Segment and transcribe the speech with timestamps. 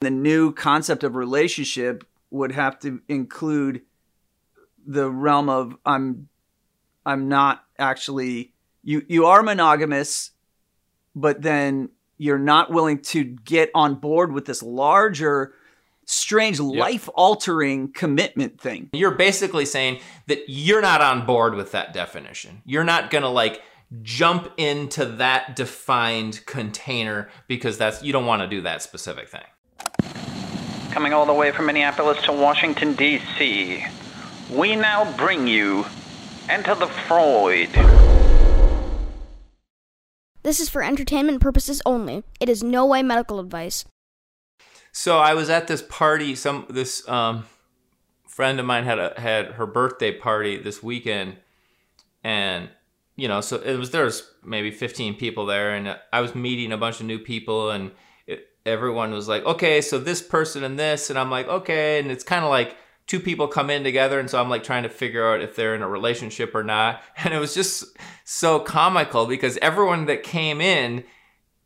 [0.00, 3.82] The new concept of relationship would have to include
[4.86, 6.28] the realm of I'm
[7.04, 10.30] I'm not actually you you are monogamous
[11.14, 15.54] but then you're not willing to get on board with this larger
[16.04, 18.90] strange life altering commitment thing.
[18.92, 22.62] You're basically saying that you're not on board with that definition.
[22.64, 23.62] You're not going to like
[24.02, 29.44] jump into that defined container because that's you don't want to do that specific thing.
[30.90, 33.84] Coming all the way from Minneapolis to Washington, D.C.,
[34.50, 35.86] we now bring you
[36.48, 37.68] Enter the Freud.
[40.42, 42.24] This is for entertainment purposes only.
[42.40, 43.84] It is no way medical advice.
[44.90, 46.34] So I was at this party.
[46.34, 47.46] Some this um,
[48.26, 51.36] friend of mine had a had her birthday party this weekend,
[52.24, 52.68] and
[53.14, 56.72] you know, so it was there was maybe fifteen people there, and I was meeting
[56.72, 57.94] a bunch of new people, and it,
[58.66, 62.24] everyone was like, okay, so this person and this, and I'm like, okay, and it's
[62.24, 65.32] kind of like two people come in together, and so I'm like trying to figure
[65.32, 69.58] out if they're in a relationship or not, and it was just so comical because
[69.58, 71.04] everyone that came in,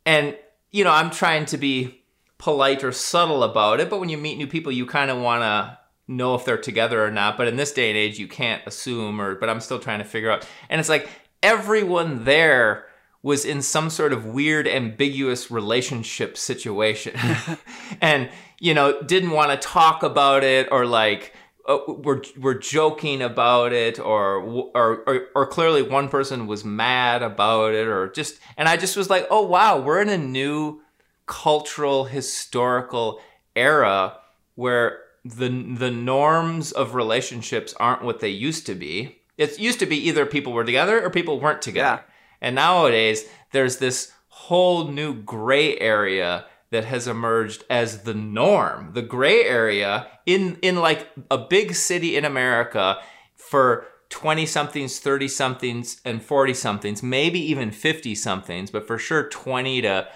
[0.05, 0.37] and
[0.71, 2.03] you know, I'm trying to be
[2.37, 5.41] polite or subtle about it, but when you meet new people, you kind of want
[5.41, 7.37] to know if they're together or not.
[7.37, 10.05] But in this day and age, you can't assume, or but I'm still trying to
[10.05, 10.47] figure out.
[10.69, 11.09] And it's like
[11.41, 12.87] everyone there
[13.25, 17.19] was in some sort of weird, ambiguous relationship situation,
[18.01, 21.33] and you know didn't want to talk about it or like.
[21.67, 24.35] Uh, we're, we're joking about it or,
[24.75, 28.95] or or or clearly one person was mad about it or just and I just
[28.95, 30.83] was like oh wow we're in a new
[31.25, 33.19] cultural historical
[33.55, 34.19] era
[34.53, 39.23] where the the norms of relationships aren't what they used to be.
[39.35, 42.03] It used to be either people were together or people weren't together.
[42.07, 42.14] Yeah.
[42.41, 48.91] And nowadays there's this whole new gray area that has emerged as the norm.
[48.93, 52.97] The gray area in in like a big city in America
[53.35, 59.27] for 20 somethings, 30 somethings and 40 somethings, maybe even 50 somethings, but for sure
[59.29, 60.07] 20 to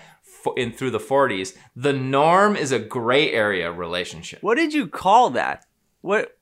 [0.56, 4.41] in through the 40s, the norm is a gray area relationship.
[4.41, 5.66] What did you call that?
[6.01, 6.38] What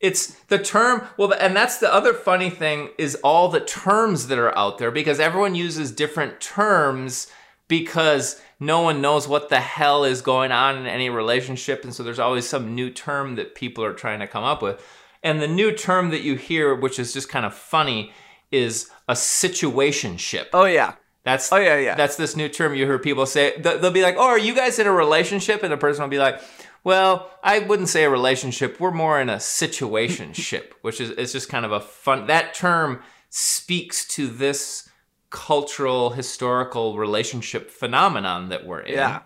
[0.00, 4.38] it's the term well and that's the other funny thing is all the terms that
[4.38, 7.28] are out there because everyone uses different terms
[7.68, 12.02] because no one knows what the hell is going on in any relationship and so
[12.02, 14.82] there's always some new term that people are trying to come up with
[15.22, 18.12] and the new term that you hear which is just kind of funny
[18.52, 20.94] is a situationship Oh yeah.
[21.24, 21.94] that's Oh, yeah, yeah.
[21.94, 23.58] That's this new term you hear people say.
[23.58, 26.18] They'll be like, "Oh, are you guys in a relationship?" And the person will be
[26.18, 26.40] like,
[26.86, 28.78] "Well, I wouldn't say a relationship.
[28.78, 32.28] We're more in a situationship, which is it's just kind of a fun.
[32.28, 34.88] That term speaks to this
[35.30, 38.94] cultural historical relationship phenomenon that we're in.
[38.94, 39.22] Yeah.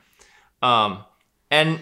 [0.62, 1.04] Um,
[1.50, 1.80] and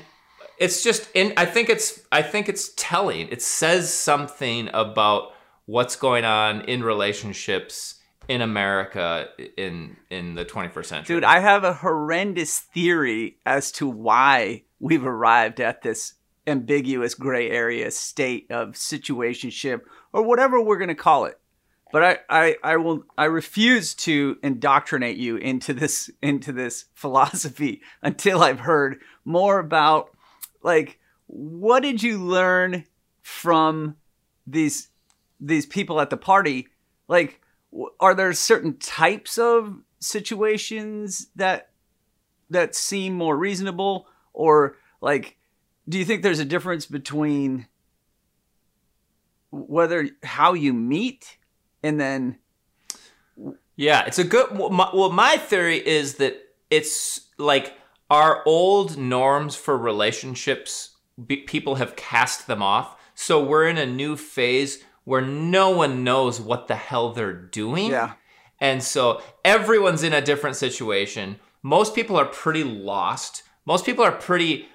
[0.58, 1.32] it's just in.
[1.36, 2.00] I think it's.
[2.10, 3.28] I think it's telling.
[3.28, 5.30] It says something about
[5.66, 11.14] what's going on in relationships in America in in the 21st century.
[11.14, 16.14] Dude, I have a horrendous theory as to why we've arrived at this
[16.46, 21.38] ambiguous gray area state of situationship or whatever we're going to call it.
[21.90, 27.82] But I, I, I will I refuse to indoctrinate you into this into this philosophy
[28.02, 30.10] until I've heard more about
[30.62, 32.84] like what did you learn
[33.22, 33.96] from
[34.46, 34.88] these
[35.40, 36.68] these people at the party
[37.06, 37.40] like
[38.00, 41.70] are there certain types of situations that
[42.50, 44.08] that seem more reasonable
[44.38, 45.36] or like
[45.88, 47.66] do you think there's a difference between
[49.50, 51.38] whether how you meet
[51.82, 52.38] and then
[53.76, 54.58] Yeah, it's a good.
[54.58, 56.36] Well my, well, my theory is that
[56.70, 57.74] it's like
[58.10, 60.96] our old norms for relationships.
[61.26, 66.04] Be, people have cast them off, so we're in a new phase where no one
[66.04, 67.90] knows what the hell they're doing.
[67.90, 68.12] Yeah.
[68.60, 71.38] and so everyone's in a different situation.
[71.62, 73.42] Most people are pretty lost.
[73.68, 74.66] Most people are pretty.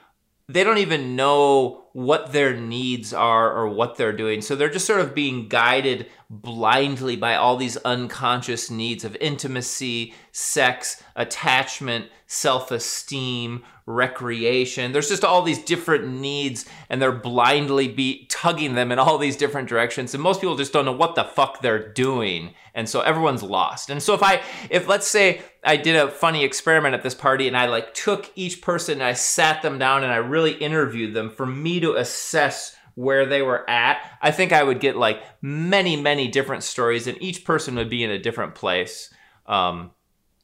[0.47, 4.43] They don't even know what their needs are or what they're doing.
[4.43, 6.05] So they're just sort of being guided
[6.41, 14.91] blindly by all these unconscious needs of intimacy, sex, attachment, self esteem, recreation.
[14.91, 19.37] There's just all these different needs, and they're blindly be tugging them in all these
[19.37, 20.13] different directions.
[20.13, 22.53] And most people just don't know what the fuck they're doing.
[22.73, 23.89] And so everyone's lost.
[23.89, 24.41] And so if I,
[24.71, 28.31] if let's say I did a funny experiment at this party and I like took
[28.35, 31.93] each person and I sat them down and I really interviewed them for me to
[31.95, 37.07] assess where they were at, I think I would get like many, many different stories,
[37.07, 39.13] and each person would be in a different place.
[39.47, 39.91] Um,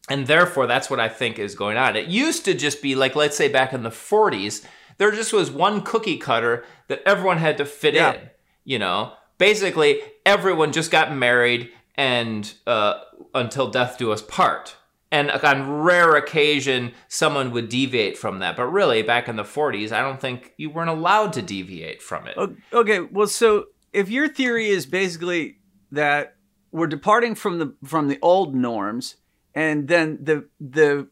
[0.10, 1.96] and therefore, that's what I think is going on.
[1.96, 4.66] It used to just be like, let's say back in the 40s,
[4.98, 8.14] There just was one cookie cutter that everyone had to fit Yeah.
[8.16, 8.30] in.
[8.66, 12.96] You know, basically everyone just got married and uh,
[13.34, 14.76] until death do us part.
[15.12, 18.56] And on rare occasion, someone would deviate from that.
[18.56, 22.28] But really, back in the 40s, I don't think you weren't allowed to deviate from
[22.28, 22.38] it.
[22.72, 25.58] Okay, well, so if your theory is basically
[25.92, 26.36] that
[26.72, 29.16] we're departing from the from the old norms,
[29.56, 31.08] and then the the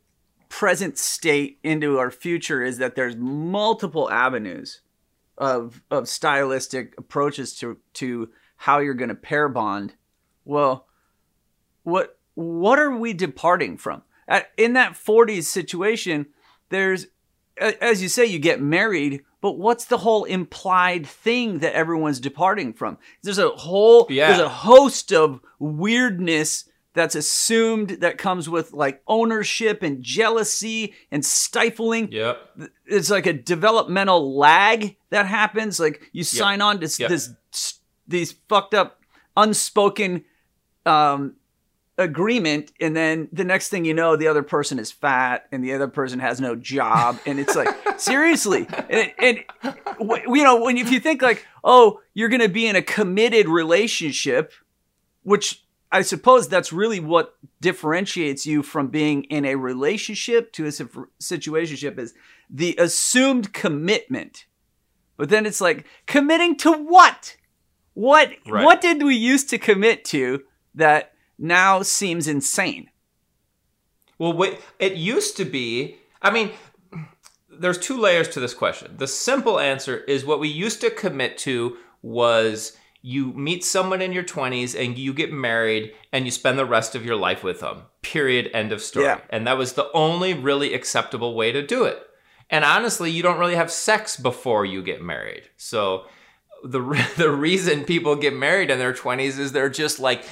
[0.50, 4.82] present state into our future is that there's multiple avenues
[5.38, 9.96] of of stylistic approaches to to how you're going to pair bond.
[10.46, 10.88] Well,
[11.84, 14.04] what what are we departing from?
[14.28, 16.28] At, in that 40s situation,
[16.70, 17.08] there's
[17.82, 22.72] as you say, you get married, but what's the whole implied thing that everyone's departing
[22.72, 23.00] from?
[23.24, 24.28] There's a whole, Yeah.
[24.28, 31.26] there's a host of weirdness that's assumed that comes with like ownership and jealousy and
[31.26, 32.12] stifling.
[32.12, 32.70] Yep.
[32.86, 35.80] It's like a developmental lag that happens.
[35.80, 37.10] Like you sign on to Yep.
[37.10, 37.30] this,
[38.08, 39.02] these fucked up,
[39.36, 40.26] unspoken,
[40.86, 41.37] um,
[41.98, 45.74] agreement and then the next thing you know the other person is fat and the
[45.74, 47.68] other person has no job and it's like
[48.00, 48.68] seriously.
[48.90, 49.44] And, and
[50.30, 53.48] you know when if you think like oh you're going to be in a committed
[53.50, 54.54] relationship
[55.24, 60.72] which i suppose that's really what differentiates you from being in a relationship to a
[60.72, 60.86] si-
[61.20, 62.14] situationship is
[62.50, 64.46] the assumed commitment.
[65.18, 67.36] But then it's like committing to what?
[67.96, 68.64] What Right.
[68.64, 70.44] what did we used to commit to
[70.76, 72.90] that now seems insane?
[74.18, 75.98] Well, wait, it used to be.
[76.22, 76.52] I mean,
[77.50, 78.96] there's two layers to this question.
[78.98, 84.12] The simple answer is what we used to commit to was you meet someone in
[84.12, 87.60] your 20s and you get married and you spend the rest of your life with
[87.60, 87.84] them.
[88.02, 88.50] Period.
[88.54, 89.06] End of story.
[89.06, 89.20] Yeah.
[89.30, 92.02] And that was the only really acceptable way to do it.
[92.50, 95.44] And honestly, you don't really have sex before you get married.
[95.58, 96.06] So
[96.72, 100.26] the the reason people get married in their 20s is they're just like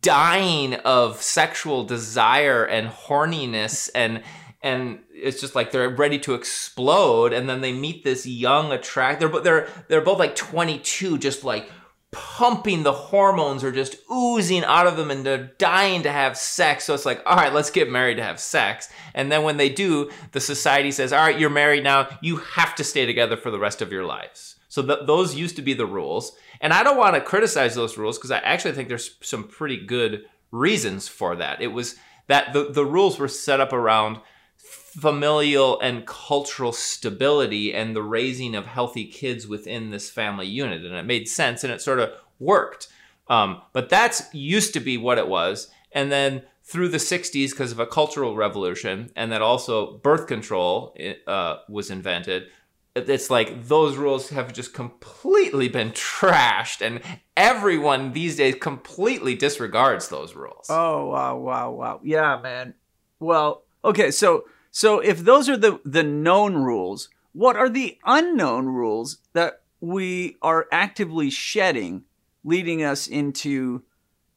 [0.00, 4.22] dying of sexual desire and horniness and
[4.64, 9.20] and it's just like they're ready to explode and then they meet this young attract
[9.20, 11.70] they're they're they're both like 22 just like
[12.12, 16.84] pumping the hormones are just oozing out of them and they're dying to have sex.
[16.84, 18.90] So it's like all right let's get married to have sex.
[19.14, 22.08] And then when they do the society says all right you're married now.
[22.20, 25.56] You have to stay together for the rest of your lives so th- those used
[25.56, 26.32] to be the rules
[26.62, 29.76] and i don't want to criticize those rules because i actually think there's some pretty
[29.76, 31.96] good reasons for that it was
[32.28, 34.18] that the, the rules were set up around
[34.56, 40.84] familial and cultural stability and the raising of healthy kids within this family unit.
[40.84, 42.88] And it made sense and it sort of worked.
[43.28, 45.68] Um, but that's used to be what it was.
[45.92, 50.94] And then through the 60s, because of a cultural revolution, and that also birth control
[51.26, 52.48] uh, was invented,
[52.94, 56.84] it's like those rules have just completely been trashed.
[56.84, 57.00] And
[57.36, 60.66] everyone these days completely disregards those rules.
[60.68, 62.00] Oh wow, wow, wow.
[62.02, 62.74] Yeah, man.
[63.18, 68.66] Well, okay, so so if those are the the known rules, what are the unknown
[68.66, 72.04] rules that we are actively shedding,
[72.44, 73.82] leading us into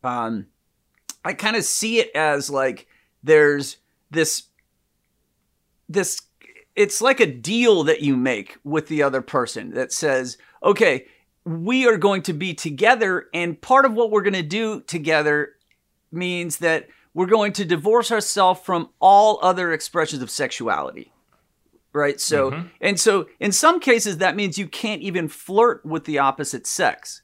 [0.03, 0.47] um
[1.23, 2.87] I kind of see it as like
[3.23, 3.77] there's
[4.11, 4.43] this
[5.89, 6.21] this
[6.75, 11.05] it's like a deal that you make with the other person that says, okay,
[11.45, 15.53] we are going to be together, and part of what we're going to do together
[16.11, 21.11] means that we're going to divorce ourselves from all other expressions of sexuality.
[21.93, 22.19] Right?
[22.19, 22.67] So, mm-hmm.
[22.81, 27.21] and so in some cases, that means you can't even flirt with the opposite sex.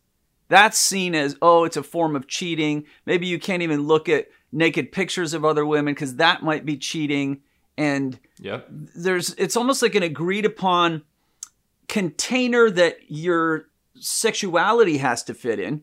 [0.47, 2.85] That's seen as, oh, it's a form of cheating.
[3.05, 6.77] Maybe you can't even look at naked pictures of other women because that might be
[6.77, 7.41] cheating.
[7.81, 8.67] And Yep.
[8.95, 11.01] there's it's almost like an agreed upon
[11.87, 13.67] container that your
[13.99, 15.81] sexuality has to fit in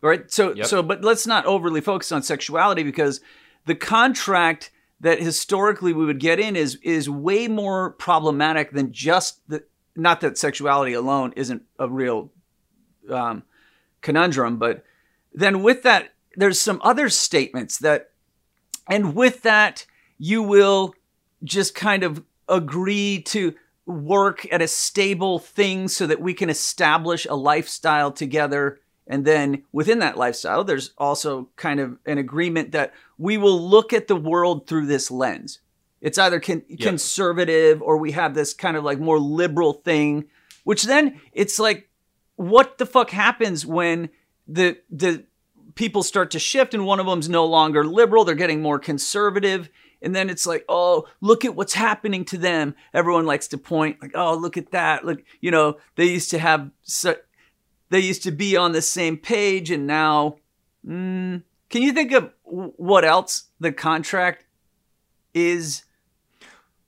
[0.00, 0.66] right so Yep.
[0.66, 3.20] so but let's not overly focus on sexuality because
[3.66, 4.70] the contract
[5.00, 9.62] that historically we would get in is is way more problematic than just the
[9.96, 12.30] not that sexuality alone isn't a real
[13.08, 13.44] um,
[14.02, 14.84] conundrum but
[15.32, 18.10] then with that there's some other statements that
[18.88, 19.86] and with that
[20.18, 20.94] you will
[21.44, 23.54] just kind of agree to
[23.86, 28.80] work at a stable thing so that we can establish a lifestyle together.
[29.06, 33.92] And then within that lifestyle, there's also kind of an agreement that we will look
[33.92, 35.60] at the world through this lens.
[36.00, 40.26] It's either con- conservative or we have this kind of like more liberal thing,
[40.64, 41.88] which then it's like,
[42.36, 44.08] what the fuck happens when
[44.48, 45.24] the the
[45.74, 49.68] people start to shift and one of them's no longer liberal, they're getting more conservative
[50.04, 52.74] and then it's like, oh, look at what's happening to them.
[52.92, 55.04] Everyone likes to point, like, oh, look at that.
[55.04, 57.16] Look, you know, they used to have, so,
[57.90, 60.36] they used to be on the same page, and now,
[60.86, 64.44] mm, can you think of what else the contract
[65.32, 65.84] is?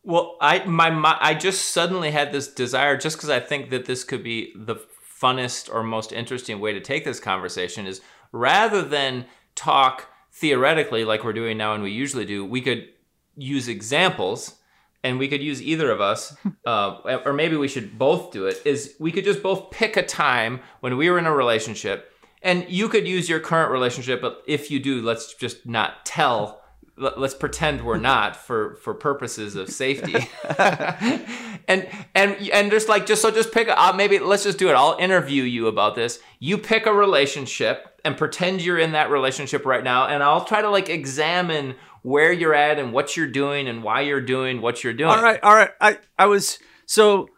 [0.02, 3.87] Well, I my, my I just suddenly had this desire just because I think that
[3.87, 4.76] this could be the
[5.20, 11.25] funnest or most interesting way to take this conversation is rather than talk theoretically like
[11.25, 12.88] we're doing now and we usually do, we could
[13.36, 14.56] use examples
[15.04, 18.60] and we could use either of us, uh, or maybe we should both do it,
[18.64, 22.12] is we could just both pick a time when we were in a relationship
[22.42, 26.62] and you could use your current relationship, but if you do, let's just not tell
[26.98, 30.28] let's pretend we're not for for purposes of safety.
[31.68, 34.74] And and and just like just so just pick uh, maybe let's just do it.
[34.74, 36.20] I'll interview you about this.
[36.38, 40.62] You pick a relationship and pretend you're in that relationship right now and i'll try
[40.62, 41.74] to like examine
[42.06, 45.20] where you're at and what you're doing and why you're doing what you're doing All
[45.20, 45.70] right, all right.
[45.80, 47.30] I I was so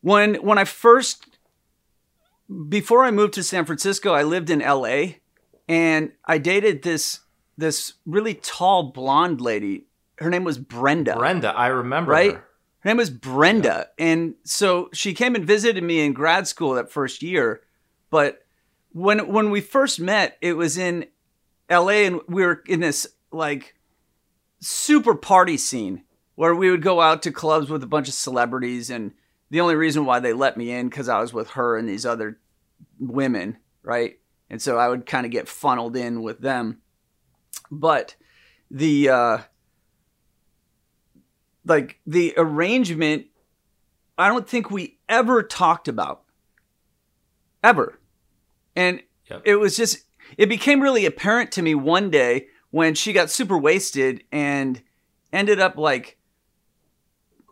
[0.00, 1.36] when when I first
[2.70, 5.16] before I moved to San Francisco, I lived in LA
[5.68, 7.20] and I dated this
[7.58, 9.84] this really tall blonde lady.
[10.16, 11.16] Her name was Brenda.
[11.16, 12.32] brenda i remember right?
[12.32, 12.44] her.
[12.78, 13.88] Her name was Brenda.
[13.98, 17.60] And so she came and visited me in grad school that first year.
[18.08, 18.46] But
[18.92, 21.04] when when we first met, it was in
[21.70, 23.74] LA and we were in this like
[24.60, 26.04] super party scene
[26.36, 29.12] where we would go out to clubs with a bunch of celebrities and
[29.50, 32.06] the only reason why they let me in cuz I was with her and these
[32.06, 32.40] other
[32.98, 34.18] women, right?
[34.50, 36.80] And so I would kind of get funneled in with them.
[37.70, 38.16] But
[38.70, 39.38] the uh
[41.64, 43.26] like the arrangement
[44.16, 46.22] I don't think we ever talked about
[47.62, 47.98] ever.
[48.76, 49.42] And Yep.
[49.44, 50.04] it was just
[50.36, 54.82] it became really apparent to me one day when she got super wasted and
[55.32, 56.18] ended up like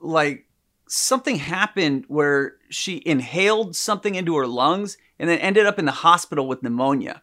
[0.01, 0.47] like
[0.89, 5.93] something happened where she inhaled something into her lungs and then ended up in the
[5.93, 7.23] hospital with pneumonia.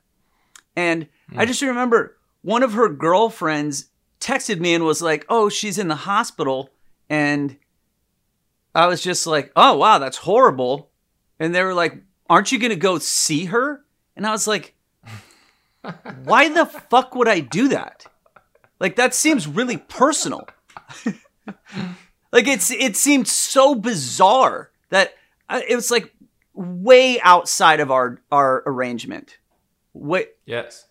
[0.78, 1.48] And I hmm.
[1.48, 3.90] just remember one of her girlfriends
[4.22, 6.70] texted me and was like, "Oh, she's in the hospital."
[7.10, 7.58] And
[8.74, 10.90] I was just like, "Oh, wow, that's horrible."
[11.38, 11.98] And they were like,
[12.30, 13.84] "Aren't you going to go see her?"
[14.16, 14.74] And I was like,
[16.24, 18.06] "Why the fuck would I do that?"
[18.80, 20.48] Like that seems really personal.
[22.32, 25.14] like it's it seemed so bizarre that
[25.48, 26.14] I- it was like
[26.54, 29.38] way outside of our our arrangement.
[29.94, 30.86] Way yes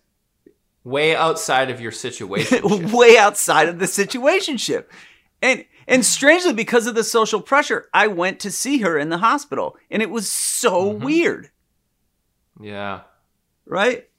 [0.83, 4.85] way outside of your situation way outside of the situationship.
[5.41, 9.17] And and strangely because of the social pressure, I went to see her in the
[9.17, 11.05] hospital and it was so mm-hmm.
[11.05, 11.49] weird,
[12.59, 13.01] yeah
[13.65, 14.09] right?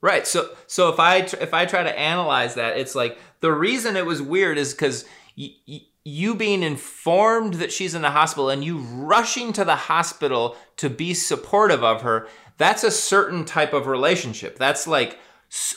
[0.00, 0.26] Right.
[0.26, 4.06] So so if I if I try to analyze that, it's like the reason it
[4.06, 5.04] was weird is because
[5.36, 9.76] y- y- you being informed that she's in the hospital and you rushing to the
[9.76, 12.28] hospital to be supportive of her.
[12.56, 14.56] That's a certain type of relationship.
[14.56, 15.18] That's like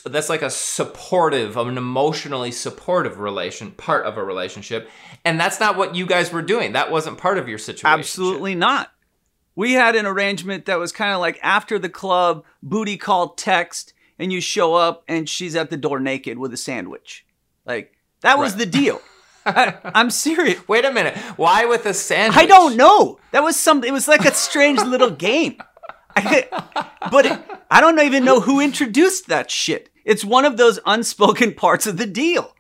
[0.05, 4.89] that's like a supportive, an emotionally supportive relation part of a relationship,
[5.23, 6.73] and that's not what you guys were doing.
[6.73, 7.87] That wasn't part of your situation.
[7.99, 8.91] Absolutely not.
[9.55, 13.93] We had an arrangement that was kind of like after the club, booty call text,
[14.21, 17.25] and you show up and she's at the door naked with a sandwich.
[17.65, 18.59] Like that was Right.
[18.59, 19.01] the deal.
[19.45, 20.67] I, I'm serious.
[20.67, 21.17] Wait a minute.
[21.35, 22.37] Why with a sandwich?
[22.37, 23.19] I don't know.
[23.31, 23.83] That was some.
[23.83, 25.57] It was like a strange little game.
[26.15, 26.47] I,
[27.11, 27.39] but it,
[27.71, 29.89] I don't even know who introduced that shit.
[30.05, 32.55] It's one of those unspoken parts of the deal.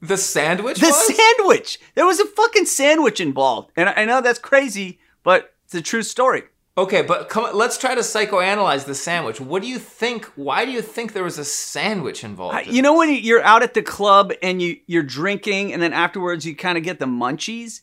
[0.00, 0.78] The sandwich.
[0.78, 1.16] The was?
[1.16, 1.78] sandwich.
[1.94, 5.82] There was a fucking sandwich involved, and I I know that's crazy, but it's a
[5.82, 6.44] true story.
[6.80, 9.38] Okay, but come let's try to psychoanalyze the sandwich.
[9.38, 10.24] What do you think?
[10.34, 12.68] Why do you think there was a sandwich involved?
[12.68, 15.92] In You know when you're out at the club and you you're drinking, and then
[15.92, 17.82] afterwards you kind of get the munchies.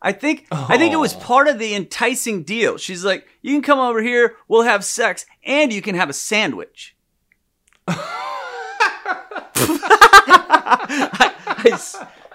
[0.00, 1.18] I think I think it was Oh.
[1.18, 2.78] part of the enticing deal.
[2.78, 6.14] She's like, "You can come over here, we'll have sex, and you can have a
[6.14, 6.96] sandwich."
[7.88, 8.14] I-
[11.60, 11.78] I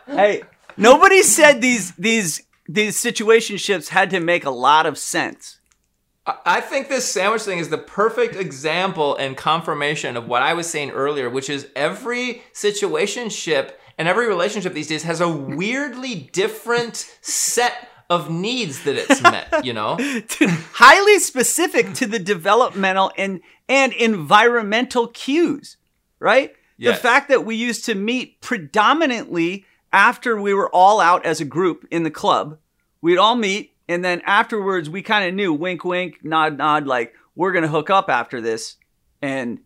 [0.08, 0.44] hey,
[0.78, 5.60] nobody said these these these situationships had to make a lot of sense.
[6.26, 10.70] I- think this sandwich thing is the perfect example and confirmation of what I was
[10.70, 16.96] saying earlier, which is every situationship and every relationship these days has a weirdly different
[17.22, 19.66] set of needs that it's met.
[19.66, 19.98] You know?
[20.74, 25.78] highly specific to the developmental and and environmental cues,
[26.20, 26.54] right?
[26.78, 26.98] Yes.
[26.98, 31.46] The fact that we used to meet predominantly after we were all out as a
[31.46, 32.58] group in the club.
[33.02, 37.14] We'd all meet and then afterwards we kind of knew wink wink nod nod like
[37.36, 38.78] we're going to hook up after this
[39.22, 39.60] and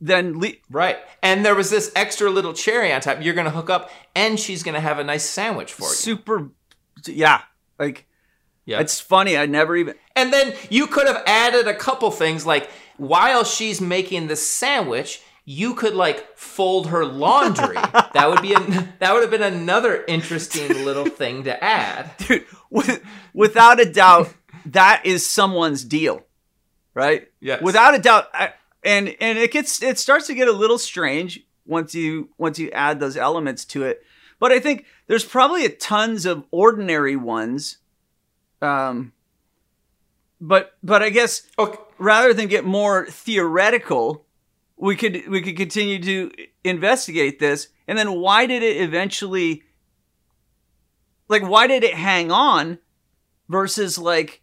[0.00, 0.98] then le- Right.
[1.22, 3.22] And there was this extra little cherry on top.
[3.22, 5.94] You're going to hook up, and she's going to have a nice sandwich for you.
[5.94, 6.50] super,
[7.06, 7.42] yeah,
[7.78, 8.06] like
[8.66, 8.80] Yeah.
[8.80, 9.36] it's funny.
[9.38, 12.68] I never even And then you could have added a couple things like
[12.98, 17.74] while she's making the sandwich, you could like fold her laundry.
[17.74, 22.10] that would be an, that would have been another interesting little thing to add.
[22.18, 23.02] dude, with,
[23.34, 24.32] without a doubt,
[24.66, 26.22] that is someone's deal,
[26.94, 27.28] right?
[27.40, 27.60] Yes.
[27.62, 31.40] Without a doubt, I, and and it gets it starts to get a little strange
[31.66, 34.02] once you once you add those elements to it.
[34.38, 37.78] But I think there's probably a tons of ordinary ones.
[38.62, 39.12] Um.
[40.40, 41.78] But but I guess Okay.
[41.98, 44.23] rather than get more theoretical,
[44.84, 46.30] we could we could continue to
[46.62, 47.68] investigate this.
[47.88, 49.62] And then why did it eventually
[51.26, 52.78] like why did it hang on
[53.48, 54.42] versus like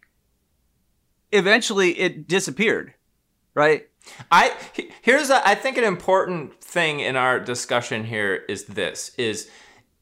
[1.30, 2.92] eventually it disappeared,
[3.54, 3.88] right?
[4.32, 4.52] I
[5.02, 9.48] here's a, I think an important thing in our discussion here is this is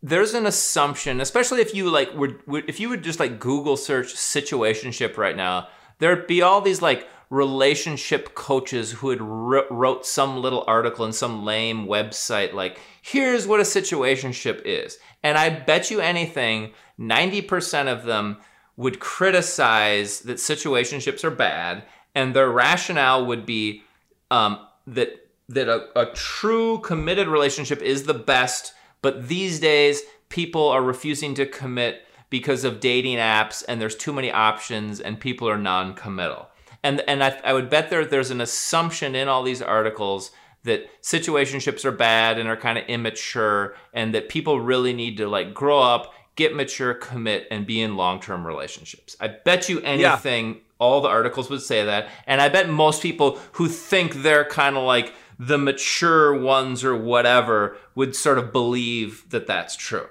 [0.02, 3.76] there's an assumption, especially if you like would, would if you would just like Google
[3.76, 5.68] search situationship right now,
[5.98, 11.12] there'd be all these like relationship coaches who had wr- wrote some little article in
[11.12, 14.98] some lame website like here's what a situationship is.
[15.22, 18.38] And I bet you anything 90% of them
[18.76, 21.84] would criticize that situationships are bad
[22.14, 23.84] and their rationale would be
[24.30, 28.72] um, that that a, a true committed relationship is the best,
[29.02, 34.12] but these days people are refusing to commit because of dating apps and there's too
[34.12, 36.48] many options and people are non-committal.
[36.82, 40.30] And and I, I would bet there there's an assumption in all these articles
[40.64, 45.26] that situationships are bad and are kind of immature and that people really need to
[45.26, 49.16] like grow up, get mature, commit and be in long-term relationships.
[49.20, 52.08] I bet you anything all the articles would say that.
[52.26, 56.96] And I bet most people who think they're kind of like the mature ones or
[56.96, 60.08] whatever would sort of believe that that's true.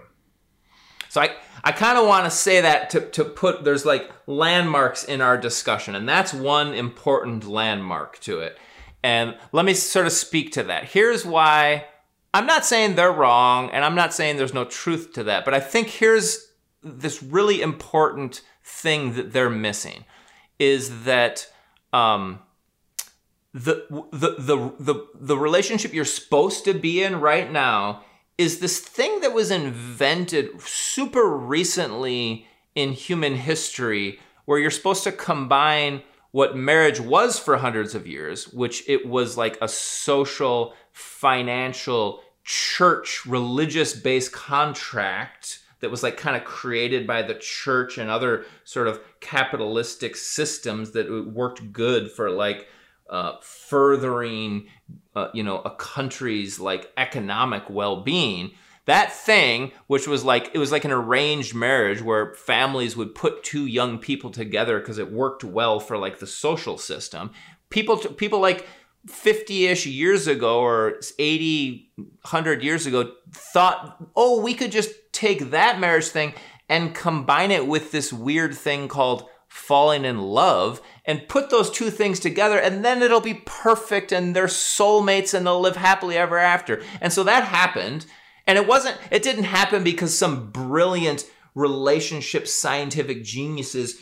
[1.10, 5.04] So I, I kind of want to say that to, to put, there's like landmarks
[5.04, 8.58] in our discussion, and that's one important landmark to it.
[9.04, 10.86] And let me sort of speak to that.
[10.86, 11.86] Here's why
[12.34, 15.54] I'm not saying they're wrong, and I'm not saying there's no truth to that, but
[15.54, 16.52] I think here's
[16.84, 20.06] this really important thing that they're missing
[20.60, 21.52] is that
[21.92, 22.40] um,
[23.54, 28.04] the, the the the the relationship you're supposed to be in right now
[28.40, 35.12] is this thing that was invented super recently in human history where you're supposed to
[35.12, 42.22] combine what marriage was for hundreds of years which it was like a social financial
[42.46, 48.46] church religious based contract that was like kind of created by the church and other
[48.64, 52.68] sort of capitalistic systems that worked good for like
[53.10, 54.68] uh, furthering
[55.16, 58.52] uh, you know a country's like economic well-being
[58.86, 63.44] that thing which was like it was like an arranged marriage where families would put
[63.44, 67.32] two young people together because it worked well for like the social system
[67.70, 68.68] people people like
[69.08, 75.80] 50-ish years ago or 80 100 years ago thought oh we could just take that
[75.80, 76.34] marriage thing
[76.68, 81.90] and combine it with this weird thing called falling in love and put those two
[81.90, 86.38] things together and then it'll be perfect and they're soulmates and they'll live happily ever
[86.38, 86.84] after.
[87.02, 88.06] And so that happened
[88.46, 94.00] and it wasn't it didn't happen because some brilliant relationship scientific geniuses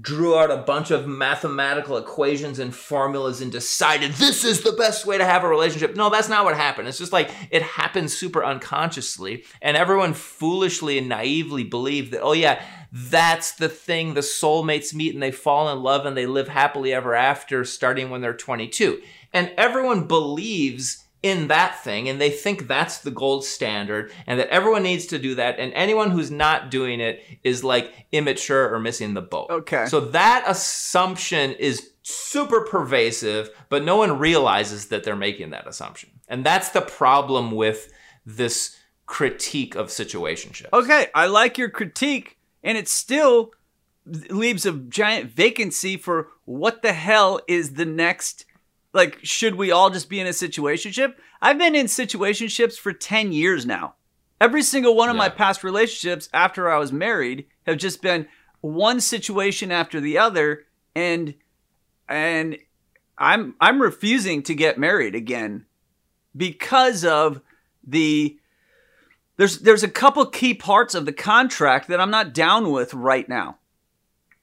[0.00, 5.04] drew out a bunch of mathematical equations and formulas and decided this is the best
[5.04, 5.96] way to have a relationship.
[5.96, 6.86] No, that's not what happened.
[6.86, 12.34] It's just like it happened super unconsciously and everyone foolishly and naively believed that oh
[12.34, 12.62] yeah,
[12.96, 16.94] that's the thing the soulmates meet and they fall in love and they live happily
[16.94, 19.02] ever after starting when they're 22.
[19.32, 24.48] And everyone believes in that thing and they think that's the gold standard and that
[24.48, 28.78] everyone needs to do that and anyone who's not doing it is like immature or
[28.78, 29.50] missing the boat.
[29.50, 29.86] Okay.
[29.86, 36.10] So that assumption is super pervasive, but no one realizes that they're making that assumption.
[36.28, 37.92] And that's the problem with
[38.24, 40.66] this critique of situationship.
[40.72, 43.52] Okay, I like your critique, and it still
[44.06, 48.44] leaves a giant vacancy for what the hell is the next.
[48.92, 51.14] Like, should we all just be in a situationship?
[51.42, 53.94] I've been in situationships for 10 years now.
[54.40, 58.28] Every single one of my past relationships after I was married have just been
[58.60, 61.34] one situation after the other and
[62.08, 62.58] and
[63.18, 65.66] I'm I'm refusing to get married again
[66.36, 67.40] because of
[67.86, 68.38] the
[69.36, 73.28] there's there's a couple key parts of the contract that I'm not down with right
[73.28, 73.58] now.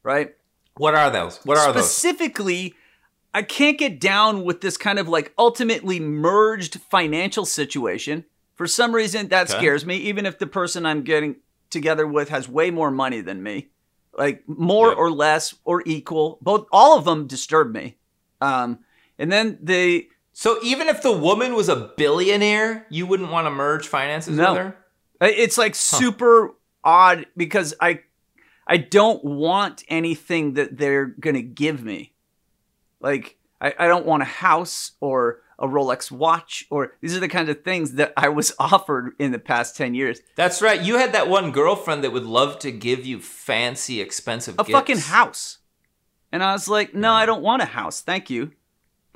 [0.04, 0.36] Right?
[0.78, 1.38] What are those?
[1.46, 1.90] What are those?
[1.90, 2.74] Specifically,
[3.34, 8.26] I can't get down with this kind of like ultimately merged financial situation.
[8.56, 9.58] For some reason, that Okay.
[9.60, 11.38] scares me, even if the person I'm getting
[11.70, 13.70] together with has way more money than me.
[14.16, 14.98] Like more Yep.
[14.98, 16.38] or less or equal.
[16.42, 17.98] Both all of them disturb me.
[18.42, 18.80] Um,
[19.18, 23.52] and then the So even if the woman was a billionaire, you wouldn't want to
[23.52, 24.54] merge finances No.
[24.54, 24.78] with her?
[25.24, 28.02] Uh, it's like super odd because I
[28.68, 32.12] I don't want anything that they're gonna give me.
[33.00, 37.30] Like I, I don't want a house or a Rolex watch or these are the
[37.30, 40.20] kinds of things that I was offered in the past ten years.
[40.36, 40.82] That's right.
[40.82, 44.72] You had that one girlfriend that would love to give you fancy, expensive A gifts.
[44.72, 45.60] fucking house.
[46.34, 48.02] And I was like, no, I don't want a house.
[48.02, 48.52] Thank you.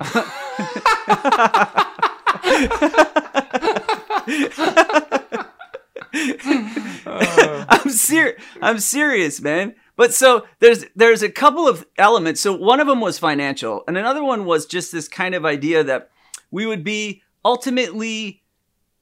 [8.60, 9.40] I'm serious.
[9.40, 9.74] Man.
[9.98, 12.40] But so there's there's a couple of elements.
[12.40, 15.82] So one of them was financial, and another one was just this kind of idea
[15.82, 16.10] that
[16.52, 18.42] we would be ultimately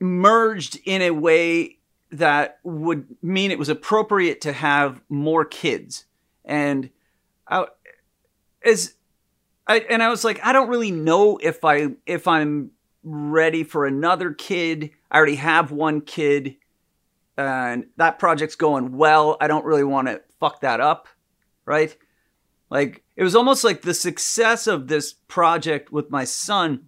[0.00, 1.76] merged in a way
[2.10, 6.06] that would mean it was appropriate to have more kids.
[6.44, 6.88] And
[7.46, 7.66] I,
[8.64, 8.94] as
[9.66, 12.70] I and I was like, I don't really know if I if I'm
[13.02, 14.92] ready for another kid.
[15.10, 16.56] I already have one kid
[17.36, 19.36] and that project's going well.
[19.40, 21.08] I don't really want to fuck that up,
[21.64, 21.96] right?
[22.70, 26.84] Like it was almost like the success of this project with my son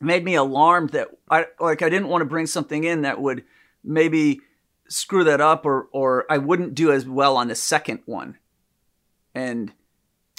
[0.00, 3.44] made me alarmed that I like I didn't want to bring something in that would
[3.82, 4.40] maybe
[4.88, 8.38] screw that up or or I wouldn't do as well on the second one.
[9.34, 9.72] And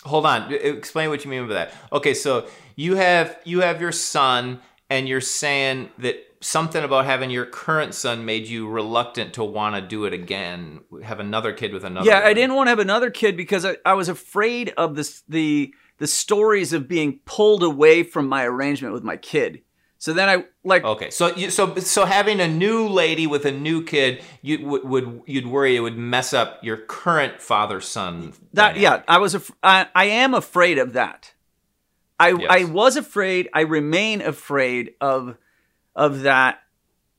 [0.03, 0.53] Hold on.
[0.53, 1.73] Explain what you mean by that.
[1.91, 7.29] Okay, so you have you have your son and you're saying that something about having
[7.29, 11.73] your current son made you reluctant to want to do it again, have another kid
[11.73, 14.73] with another yeah, I didn't want to have another kid because I, I was afraid
[14.77, 19.61] of this the the stories of being pulled away from my arrangement with my kid.
[19.99, 23.51] So then I like Okay, so you, so so having a new lady with a
[23.51, 28.33] new kid, you would, would you'd worry it would mess up your current father son.
[28.53, 29.33] That yeah, I was.
[29.33, 31.33] Af- I, I am afraid of that.
[32.19, 32.47] I Yes.
[32.47, 33.49] I was afraid.
[33.53, 35.35] I remain afraid of
[35.97, 36.59] of that.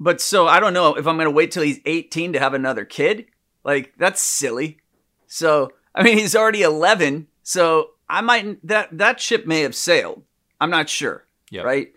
[0.01, 2.87] But so I don't know if I'm gonna wait till he's 18 to have another
[2.87, 3.27] kid.
[3.64, 4.79] Like that's silly.
[5.27, 7.27] So I mean, he's already 11.
[7.43, 10.23] So I might that that ship may have sailed.
[10.61, 11.27] I'm not sure.
[11.51, 11.64] Yep.
[11.64, 11.93] Right.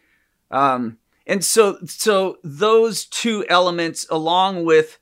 [0.50, 0.98] Um.
[1.28, 4.98] And so so those two elements, along with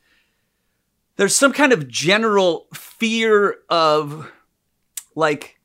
[1.15, 4.29] there's some kind of general fear of
[5.15, 5.59] like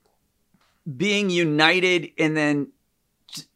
[0.96, 2.68] being united and then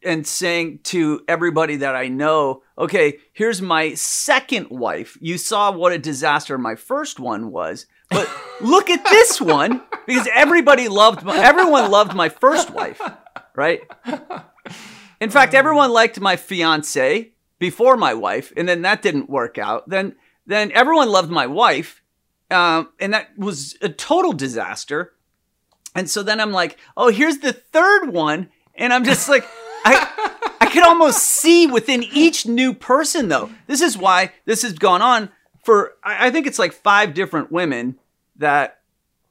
[0.03, 5.17] and saying to everybody that I know, okay, here's my second wife.
[5.21, 8.29] You saw what a disaster my first one was, but
[8.61, 13.01] look at this one because everybody loved my, everyone loved my first wife,
[13.55, 13.81] right?
[15.19, 19.89] In fact, everyone liked my fiance before my wife, and then that didn't work out.
[19.89, 20.15] Then
[20.45, 22.01] then everyone loved my wife,
[22.49, 25.13] um, and that was a total disaster.
[25.93, 29.45] And so then I'm like, oh, here's the third one, and I'm just like,
[29.89, 33.49] I I could almost see within each new person though.
[33.67, 35.29] This is why this has gone on
[35.63, 37.99] for I I think it's like five different women
[38.37, 38.79] that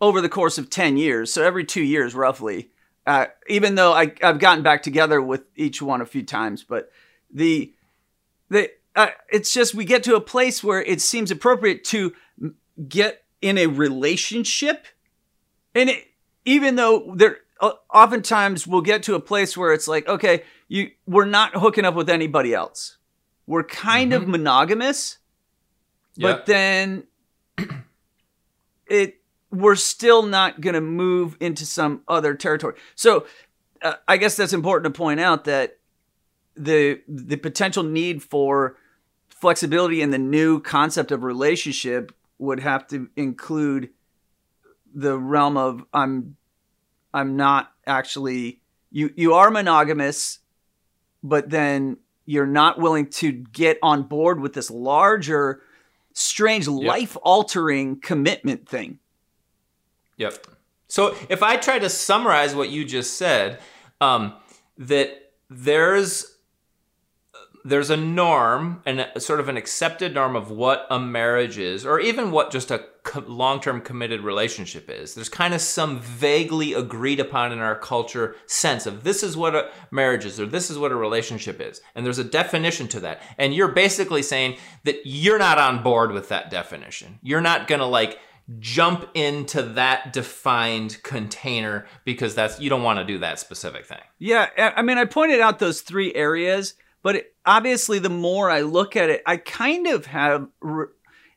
[0.00, 2.70] over the course of 10 years, so every two years roughly,
[3.06, 6.90] uh, even though I, I've gotten back together with each one a few times, but
[7.32, 7.72] the,
[8.48, 12.14] the, uh, it's just we get to a place where it seems appropriate to
[12.88, 14.86] get in a relationship.
[15.74, 16.04] And it,
[16.44, 21.24] even though there, oftentimes we'll get to a place where it's like, okay, you, we're
[21.24, 22.96] not hooking up with anybody else.
[23.46, 25.18] We're kind of monogamous,
[26.16, 26.46] but Yep.
[26.46, 27.04] then
[28.86, 29.14] it
[29.50, 32.74] we're still not going to move into some other territory.
[32.94, 33.26] So
[33.80, 35.78] uh, I guess that's important to point out that
[36.54, 38.76] the the potential need for
[39.28, 43.90] flexibility in the new concept of relationship would have to include
[44.94, 46.36] the realm of I'm
[47.12, 50.40] I'm not actually you you are monogamous
[51.22, 55.62] but then you're not willing to get on board with this larger
[56.12, 58.98] strange life altering commitment thing.
[60.16, 60.46] Yep.
[60.88, 63.60] So if I try to summarize what you just said,
[64.00, 64.34] um,
[64.78, 66.37] that there's
[67.64, 72.00] there's a norm and sort of an accepted norm of what a marriage is, or
[72.00, 75.14] even what just a co- long-term committed relationship is.
[75.14, 79.54] There's kind of some vaguely agreed upon in our culture sense of this is what
[79.54, 83.00] a marriage is, or this is what a relationship is, and there's a definition to
[83.00, 83.22] that.
[83.38, 87.18] And you're basically saying that you're not on board with that definition.
[87.22, 88.18] You're not gonna like
[88.58, 93.98] jump into that defined container because that's you don't want to do that specific thing.
[94.18, 98.62] Yeah, I mean, I pointed out those three areas, but it, obviously, the more I
[98.62, 100.86] look at it, I kind of have re-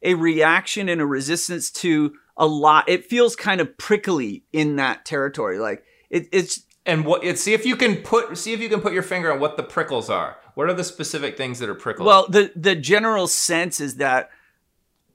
[0.02, 2.90] a reaction and a resistance to a lot.
[2.90, 5.60] It feels kind of prickly in that territory.
[5.60, 8.82] Like it, it's And what it see if you can put see if you can
[8.82, 10.38] put your finger on what the prickles are.
[10.56, 12.06] What are the specific things that are prickles?
[12.06, 14.32] well, the the general sense is that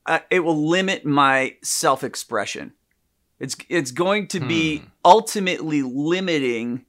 [0.07, 2.73] uh, it will limit my self expression.
[3.39, 6.86] It's it's going to be ultimately limiting.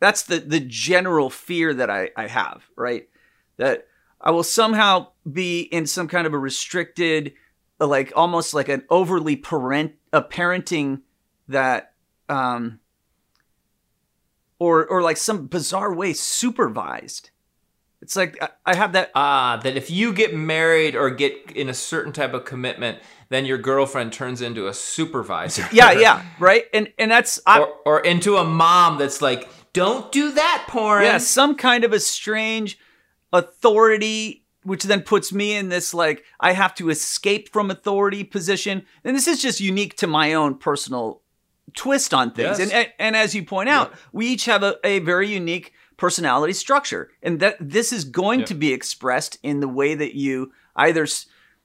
[0.00, 2.64] That's the the general fear that I I have.
[2.76, 3.08] Right,
[3.56, 3.86] that
[4.20, 7.34] I will somehow be in some kind of a restricted,
[7.80, 11.02] like almost like an overly parent a parenting
[11.48, 11.92] that
[12.28, 12.80] um
[14.58, 17.30] or or like some bizarre way supervised.
[18.02, 21.68] It's like I- I have that Ah, that if you get married or get in
[21.68, 22.98] a certain type of commitment,
[23.30, 25.66] then your girlfriend turns into a supervisor.
[25.72, 30.10] yeah yeah right and and that's I, or, or into a mom that's like, don't
[30.12, 31.04] do that porn.
[31.04, 32.78] yeah some kind of a strange
[33.32, 38.84] authority which then puts me in this like i have to escape from authority position.
[39.04, 41.22] And this is just unique to my own personal
[41.74, 42.58] twist on things.
[42.58, 42.60] Yes.
[42.60, 46.52] and, and and as you point out we each have a, a very unique personality
[46.52, 47.10] structure.
[47.22, 51.06] And that this is going to be expressed in the way that you either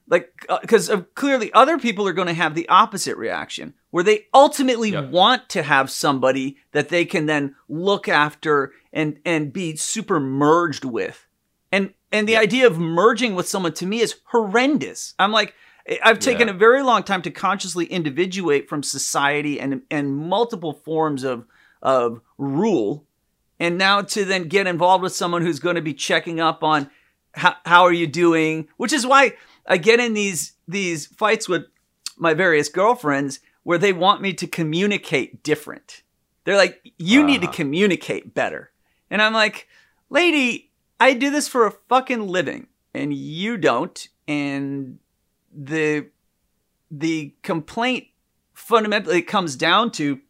[0.08, 4.26] like because uh, clearly other people are going to have the opposite reaction where they
[4.34, 5.10] ultimately Yep.
[5.10, 10.84] want to have somebody that they can then look after and and be super merged
[10.84, 11.26] with.
[11.70, 15.14] And and the idea of merging with someone to me is horrendous.
[15.20, 15.54] I'm like
[16.04, 16.54] i've taken Yeah.
[16.54, 21.44] a very long time to consciously individuate from society and and multiple forms of
[21.82, 23.04] of rule.
[23.60, 26.90] And now to then get involved with someone who's going to be checking up on
[27.34, 28.68] how, how are you doing?
[28.76, 29.34] Which is why
[29.66, 31.62] i get in these these fights with
[32.16, 36.02] my various girlfriends where they want me to communicate different
[36.44, 37.56] they're like you need to Uh-huh.
[37.56, 38.70] communicate better
[39.10, 39.68] and i'm like
[40.10, 40.70] lady
[41.00, 44.98] i do this for a fucking living and you don't and
[45.54, 46.06] the
[46.90, 48.06] the complaint
[48.54, 50.20] fundamentally comes down to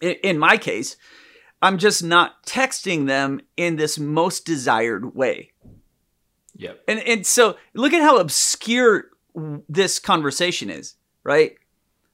[0.00, 0.96] in my case
[1.60, 5.50] i'm just not texting them in this most desired way
[6.56, 6.82] Yep.
[6.86, 9.06] and and so look at how obscure
[9.68, 11.56] this conversation is, right?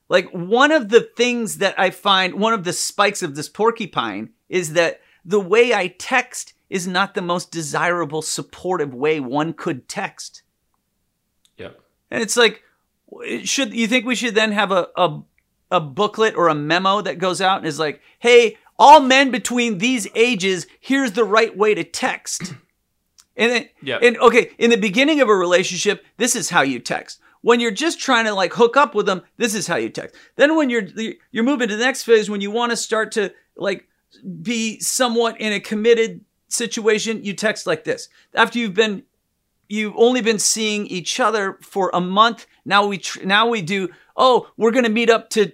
[0.09, 4.31] Like one of the things that I find one of the spikes of this porcupine
[4.49, 9.89] is that the way I text is not the most desirable supportive way one could
[9.89, 10.43] text.
[11.59, 11.81] Yep.
[12.11, 12.63] And it's like
[13.45, 15.21] should you think we should then have a a,
[15.71, 19.79] a booklet or a memo that goes out and is like, "Hey, all men between
[19.79, 22.55] these ages, here's the right way to text."
[23.37, 24.03] And then, Yep.
[24.03, 27.21] and okay, in the beginning of a relationship, this is how you text.
[27.43, 30.15] When you're just trying to like hook up with them, this is how you text.
[30.37, 30.87] Then when you're
[31.31, 33.89] you're moving to the next phase, when you want to start to like
[34.43, 38.09] be somewhat in a committed situation, you text like this.
[38.35, 39.05] After you've been
[39.69, 42.47] you've only been seeing each other for a month.
[42.65, 43.89] Now we tr- now we do.
[44.17, 45.53] Oh, we're gonna meet up to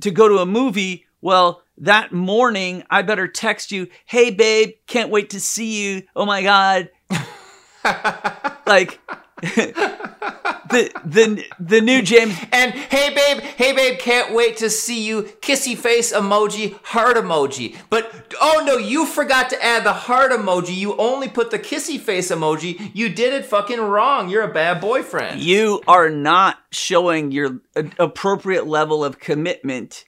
[0.00, 1.06] to go to a movie.
[1.20, 3.88] Well, that morning I better text you.
[4.04, 6.02] Hey, babe, can't wait to see you.
[6.14, 6.90] Oh my god,
[8.66, 9.00] like
[9.42, 12.34] the the the new James.
[12.52, 15.24] And hey babe, hey babe, can't wait to see you.
[15.42, 17.76] Kissy face emoji, heart emoji.
[17.90, 20.74] But oh no, you forgot to add the heart emoji.
[20.74, 22.90] You only put the kissy face emoji.
[22.94, 24.30] You did it fucking wrong.
[24.30, 25.40] You're a bad boyfriend.
[25.40, 27.60] You are not showing your
[27.98, 30.06] appropriate level of commitment,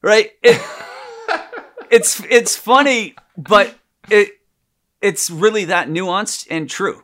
[0.00, 0.30] right?
[0.42, 0.62] It,
[1.90, 3.74] it's it's funny, but
[4.08, 4.30] it
[5.02, 7.02] it's really that nuanced and true.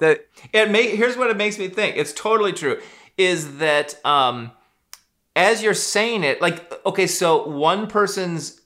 [0.00, 1.96] That It may, here's what it makes me think.
[1.96, 2.80] It's totally true.
[3.16, 4.50] Is that um,
[5.36, 8.60] as you're saying it, like okay, so one person's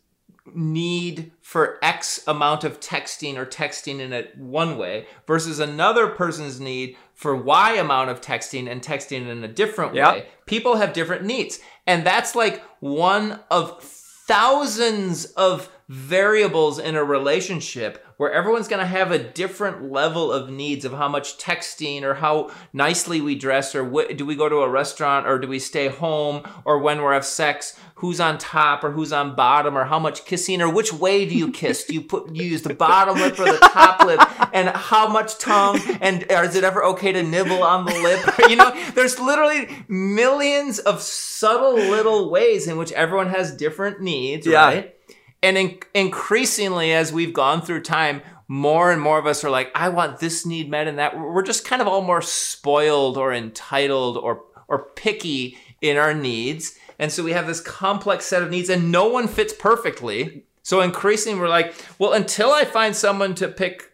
[0.55, 6.61] need for X amount of texting or texting in it one way versus another person's
[6.61, 10.13] need for Y amount of texting and texting in a different Yeah.
[10.13, 10.27] way.
[10.47, 11.61] People have different needs.
[11.87, 18.87] And that's like one of thousands of variables in a relationship where everyone's going to
[18.87, 23.75] have a different level of needs of how much texting or how nicely we dress
[23.75, 27.03] or wh- do we go to a restaurant or do we stay home or when
[27.03, 30.69] we're have sex who's on top or who's on bottom or how much kissing or
[30.73, 31.85] which way do you kiss?
[31.85, 34.21] Do you put you use the bottom lip or the top lip?
[34.53, 35.81] And how much tongue?
[36.01, 38.21] And is it ever okay to nibble on the lip?
[38.49, 44.47] You know there's literally millions of subtle little ways in which everyone has different needs
[44.47, 44.65] Yeah.
[44.67, 44.97] right
[45.45, 49.71] and in- increasingly, as we've gone through time, more and more of us are like,
[49.75, 51.19] I want this need met and that.
[51.19, 56.79] We're just kind of all more spoiled or entitled or or picky in our needs.
[56.99, 60.45] And so we have this complex set of needs and no one fits perfectly.
[60.63, 63.91] So increasingly we're like, well, until I find someone to pick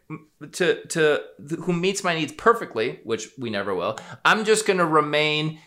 [0.52, 1.20] to to
[1.62, 5.58] who meets my needs perfectly, which we never will, I'm just going to remain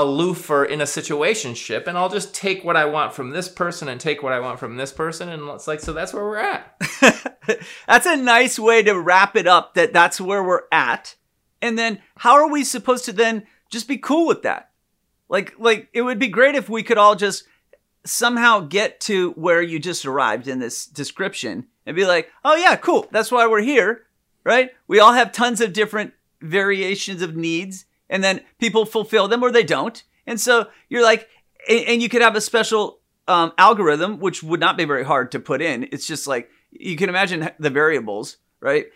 [0.00, 4.00] aloofer in a situationship and I'll just take what I want from this person and
[4.00, 6.80] take what I want from this person and it's like so that's where we're at.
[7.86, 11.16] that's a nice way to wrap it up that that's where we're at.
[11.62, 14.70] And then how are we supposed to then just be cool with that?
[15.28, 17.44] Like like it would be great if we could all just
[18.04, 22.76] somehow get to where you just arrived in this description and be like, "Oh yeah,
[22.76, 23.06] cool.
[23.12, 24.06] That's why we're here."
[24.42, 24.70] Right?
[24.88, 29.50] We all have tons of different variations of needs and then people fulfill them or
[29.50, 30.02] they don't.
[30.26, 31.28] And so you're like,
[31.68, 35.40] and, you could have a special um, algorithm, which would not be very hard to
[35.40, 35.88] put in.
[35.92, 38.86] It's just like you can imagine the variables, right?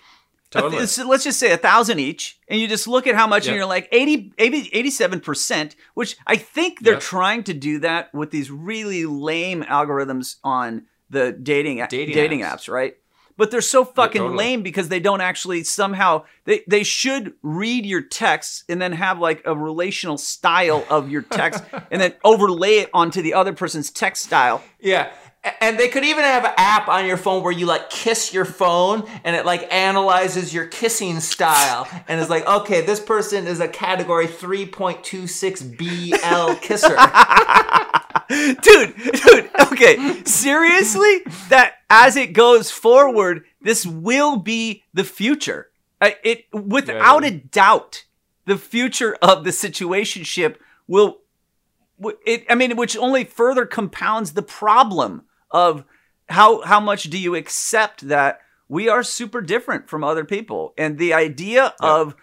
[0.50, 0.86] Totally.
[0.86, 3.52] So let's just say a thousand each, and you just look at how much, yep.
[3.52, 7.02] and you're like 80, 87 percent, which I think they're yep.
[7.02, 12.66] trying to do that with these really lame algorithms on the dating dating, dating apps.
[12.66, 12.96] apps, right?
[13.36, 14.44] But they're so fucking yeah, totally.
[14.44, 19.18] lame because they don't actually somehow they they should read your text and then have
[19.18, 23.90] like a relational style of your text and then overlay it onto the other person's
[23.90, 24.62] text style.
[24.80, 25.10] Yeah.
[25.60, 28.46] And they could even have an app on your phone where you like kiss your
[28.46, 33.60] phone and it like analyzes your kissing style and is like, okay, this person is
[33.60, 36.96] a category 3.26 BL kisser.
[38.28, 41.22] dude, dude, okay, seriously?
[41.48, 45.70] That as it goes forward, this will be the future.
[46.00, 47.28] It without yeah.
[47.28, 48.04] a doubt,
[48.44, 50.56] the future of the situationship
[50.86, 51.18] will
[52.26, 55.84] it I mean which only further compounds the problem of
[56.28, 60.98] how how much do you accept that we are super different from other people and
[60.98, 61.94] the idea yeah.
[61.94, 62.16] of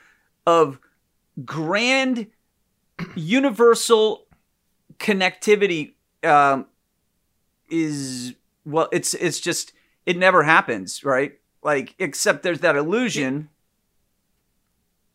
[0.46, 0.80] of
[1.46, 2.28] grand
[3.16, 4.26] universal
[5.02, 6.68] connectivity um,
[7.70, 8.36] is
[8.66, 9.74] well, it's it's just
[10.06, 11.34] it never happens, right?
[11.64, 13.50] Like except there's that illusion.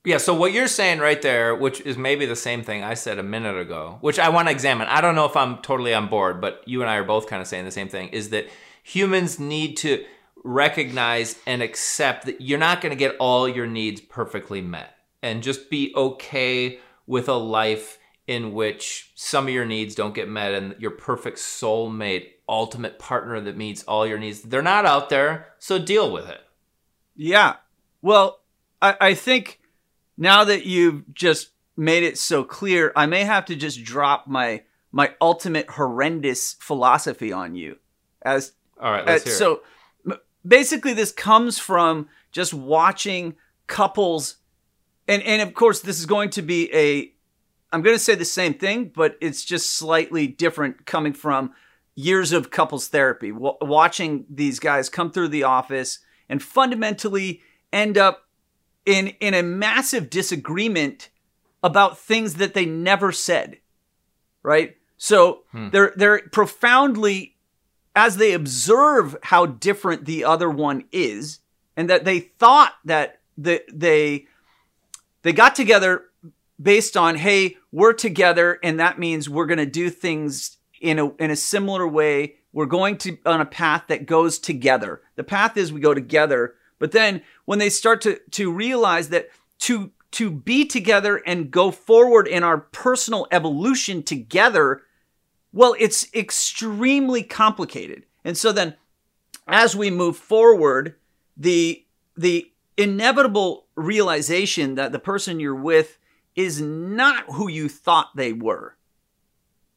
[0.04, 3.18] Yeah, so what you're saying right there, which is maybe the same thing I said
[3.18, 4.86] a minute ago, which I want to examine.
[4.86, 7.42] I don't know if I'm totally on board, but you and I are both kind
[7.42, 8.46] of saying the same thing is that
[8.84, 10.04] humans need to
[10.44, 15.42] recognize and accept that you're not going to get all your needs perfectly met and
[15.42, 20.52] just be okay with a life in which some of your needs don't get met
[20.52, 25.48] and your perfect soulmate, ultimate partner that meets all your needs, they're not out there.
[25.58, 26.40] So deal with it.
[27.14, 27.56] Yeah.
[28.02, 28.40] Well,
[28.82, 29.60] I, I think
[30.16, 34.62] now that you've just made it so clear, I may have to just drop my
[34.92, 37.76] my ultimate horrendous philosophy on you.
[38.22, 39.34] As all right, let's as, hear.
[39.36, 43.36] So basically, this comes from just watching
[43.66, 44.36] couples,
[45.06, 47.12] and and of course, this is going to be a
[47.76, 51.52] I'm going to say the same thing, but it's just slightly different coming from
[51.94, 57.42] years of couples therapy, w- watching these guys come through the office and fundamentally
[57.74, 58.22] end up
[58.86, 61.10] in in a massive disagreement
[61.62, 63.58] about things that they never said.
[64.42, 64.78] Right?
[64.96, 65.68] So hmm.
[65.68, 67.36] they're they're profoundly
[67.94, 71.40] as they observe how different the other one is
[71.76, 74.24] and that they thought that the, they
[75.20, 76.04] they got together
[76.60, 81.14] based on hey we're together and that means we're going to do things in a
[81.16, 82.36] in a similar way.
[82.50, 85.02] We're going to on a path that goes together.
[85.16, 89.28] The path is we go together but then when they start to to realize that
[89.58, 94.80] to to be together and go forward in our personal evolution together
[95.52, 98.06] well it's extremely complicated.
[98.24, 98.74] And so then
[99.46, 100.94] as we move forward
[101.36, 101.84] the
[102.16, 105.98] the inevitable realization that the person you're with
[106.36, 108.76] is not who you thought they were.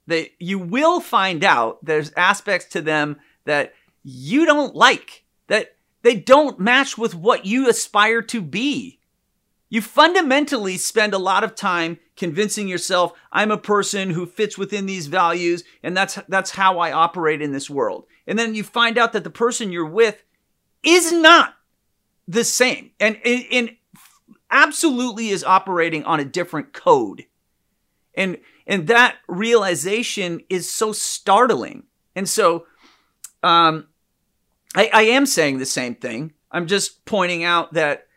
[0.06, 6.16] They, you will find out there's aspects to them that you don't like, that they
[6.16, 9.00] don't match with what you aspire to be.
[9.70, 14.88] You fundamentally spend a lot of time convincing yourself I'm a person who fits within
[14.88, 18.06] these values and that's that's how I operate in this world.
[18.26, 20.24] And then you find out that the person you're with
[20.84, 21.56] is not
[22.28, 22.92] the same.
[23.00, 23.78] And in
[24.52, 27.26] absolutely is operating on a different code.
[28.16, 28.38] And
[28.68, 31.84] and that realization is so startling.
[32.16, 32.66] And so
[33.44, 33.88] um
[34.76, 36.34] I, I am saying the same thing.
[36.52, 38.08] I'm just pointing out that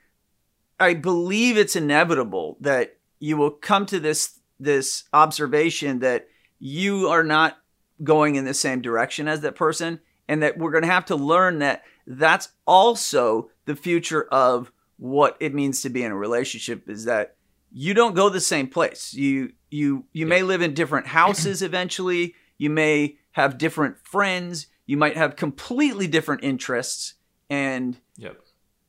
[0.79, 6.29] I believe it's inevitable that you will come to this this observation that
[6.59, 7.59] you are not
[8.03, 11.17] going in the same direction as that person and that we're going to have to
[11.17, 14.73] learn that that's also the future of
[15.03, 17.35] what it means to be in a relationship is that
[17.73, 19.13] you don't go the same place.
[19.13, 22.37] You you you may live in different houses eventually.
[22.57, 24.69] You may have different friends.
[24.87, 27.15] You might have completely different interests
[27.51, 28.41] and Yep.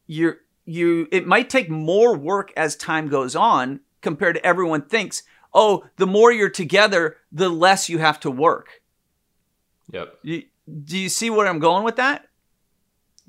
[0.05, 5.23] you're you it might take more work as time goes on compared to everyone thinks
[5.51, 8.81] oh the more you're together the less you have to work
[9.91, 10.19] Yep.
[10.21, 10.43] you,
[10.85, 12.27] do you see where i'm going with that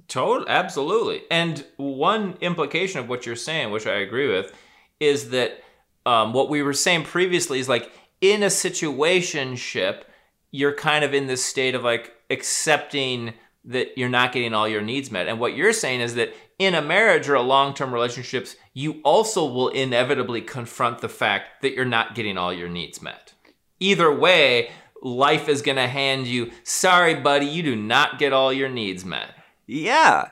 [0.09, 1.23] Total, absolutely.
[1.31, 4.53] And one implication of what you're saying, which I agree with,
[5.01, 5.63] is that
[6.07, 7.91] um, what we were saying previously is like
[8.21, 10.03] in a situationship,
[10.51, 13.35] you're kind of in this state of like accepting
[13.65, 15.27] that you're not getting all your needs met.
[15.27, 19.01] And what you're saying is that in a marriage or a long term relationships, you
[19.05, 23.33] also will inevitably confront the fact that you're not getting all your needs met.
[23.81, 24.71] Either way,
[25.03, 29.05] life is going to hand you, sorry, buddy, you do not get all your needs
[29.05, 29.35] met.
[29.67, 30.31] Yeah.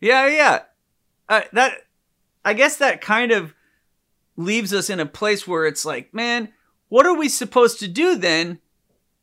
[0.00, 0.62] Yeah yeah.
[1.28, 1.78] Uh, that
[2.44, 3.52] i guess that kind of
[4.36, 6.52] leaves us in a place where it's like man
[6.88, 8.60] what are we supposed to do then?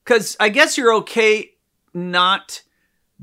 [0.03, 1.51] Because i guess you're okay
[1.93, 2.61] not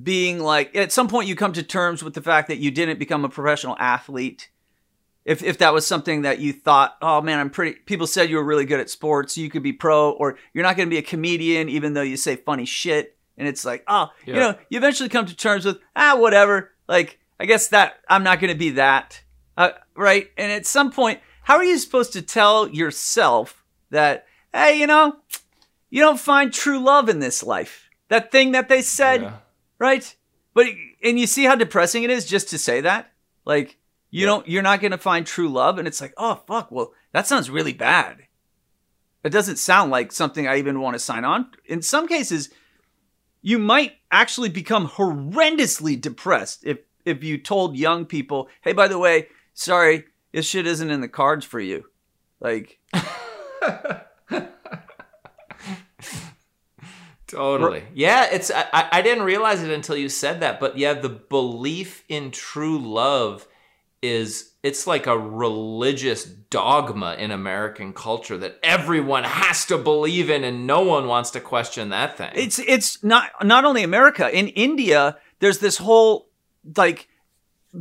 [0.00, 2.98] being like at some point you come to terms with the fact that you didn't
[2.98, 4.48] become a professional athlete.
[5.24, 8.36] If if that was something that you thought oh man i'm pretty people said you
[8.36, 10.98] were really good at sports you could be pro or you're not going to be
[10.98, 14.78] a comedian even though you say funny shit and it's like oh you know you
[14.78, 16.70] eventually come to terms with ah whatever.
[16.86, 19.22] Like i guess that i'm not going to be that
[19.56, 20.30] uh, right?
[20.38, 25.16] And at some point how are you supposed to tell yourself that hey you know
[25.88, 27.88] you don't find true love in this life?
[28.10, 29.32] That thing that they said Yeah.
[29.78, 30.14] right?
[30.54, 30.66] But
[31.02, 33.10] and you see how depressing it is just to say that?
[33.44, 33.78] Like
[34.10, 36.92] you don't you're not going to find true love and it's like oh fuck well
[37.12, 38.18] that sounds really bad.
[39.22, 41.50] It doesn't sound like something i even want to sign on.
[41.66, 42.50] In some cases
[43.42, 48.98] you might actually become horrendously depressed if if you told young people hey by the
[48.98, 51.84] way sorry this shit isn't in the cards for you
[52.40, 52.78] like
[57.30, 57.84] Totally.
[57.94, 61.08] Yeah, it's I, I I didn't realize it until you said that, but yeah, the
[61.08, 63.46] belief in true love
[64.02, 70.44] is it's like a religious dogma in American culture that everyone has to believe in
[70.44, 72.30] and no one wants to question that thing.
[72.34, 74.30] It's it's not not only America.
[74.36, 76.28] In India, there's this whole
[76.76, 77.08] like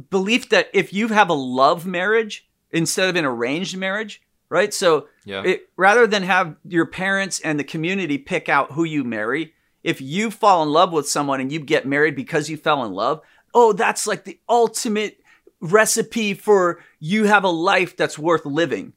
[0.09, 4.73] belief that if you have a love marriage instead of an arranged marriage, right?
[4.73, 5.43] So Yeah.
[5.43, 9.53] it, rather than have your parents and the community pick out who you marry,
[9.83, 12.91] if you fall in love with someone and you get married because you fell in
[12.93, 13.21] love,
[13.53, 15.19] oh, that's like the ultimate
[15.61, 18.93] recipe for you have a life that's worth living,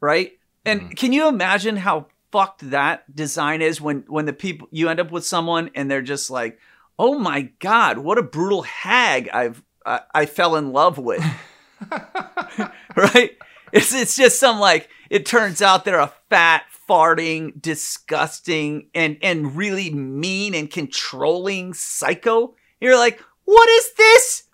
[0.00, 0.32] right?
[0.64, 0.92] And mm-hmm.
[0.92, 5.10] can you imagine how fucked that design is when when the people you end up
[5.10, 6.58] with someone and they're just like,
[6.98, 11.24] "Oh my god, what a brutal hag I've I, I fell in love with."
[12.96, 13.36] right?
[13.72, 19.56] It's it's just some like it turns out they're a fat, farting, disgusting, and and
[19.56, 22.54] really mean and controlling psycho.
[22.80, 24.44] You're like, what is this?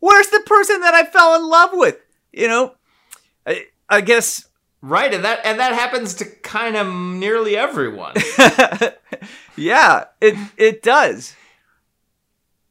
[0.00, 1.98] Where's the person that I fell in love with?
[2.32, 2.74] You know,
[3.46, 4.48] I, I guess.
[4.82, 8.14] right, and that and that happens to kind of nearly everyone.
[9.56, 11.34] yeah, it it does.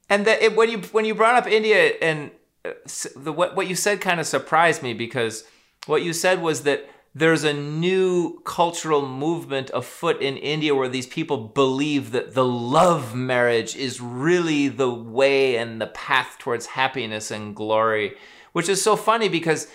[0.09, 2.31] and that it, when you when you brought up India and
[2.65, 2.71] uh,
[3.15, 5.43] the what what you said kind of surprised me because
[5.85, 11.07] what you said was that there's a new cultural movement afoot in India where these
[11.07, 17.29] people believe that the love marriage is really the way and the path towards happiness
[17.29, 18.15] and glory,
[18.53, 19.67] which is so funny because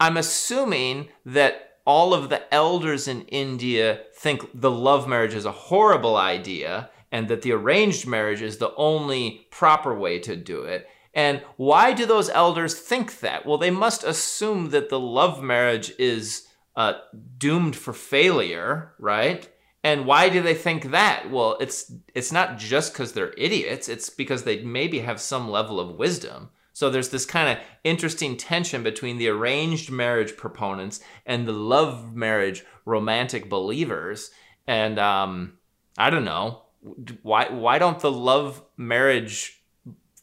[0.00, 5.52] I'm assuming that all of the elders in India think the love marriage is a
[5.52, 10.88] horrible idea and that the arranged marriage is the only proper way to do it.
[11.12, 13.44] And why do those elders think that?
[13.44, 16.47] Well, they must assume that the love marriage is
[16.78, 17.00] uh,
[17.36, 19.50] doomed for failure, right?
[19.82, 21.28] And why do they think that?
[21.28, 23.88] Well, it's it's not just because they're idiots.
[23.88, 26.50] It's because they maybe have some level of wisdom.
[26.72, 32.14] So there's this kind of interesting tension between the arranged marriage proponents and the love
[32.14, 34.30] marriage romantic believers.
[34.68, 35.54] And um,
[35.98, 36.62] I don't know
[37.22, 39.64] why why don't the love marriage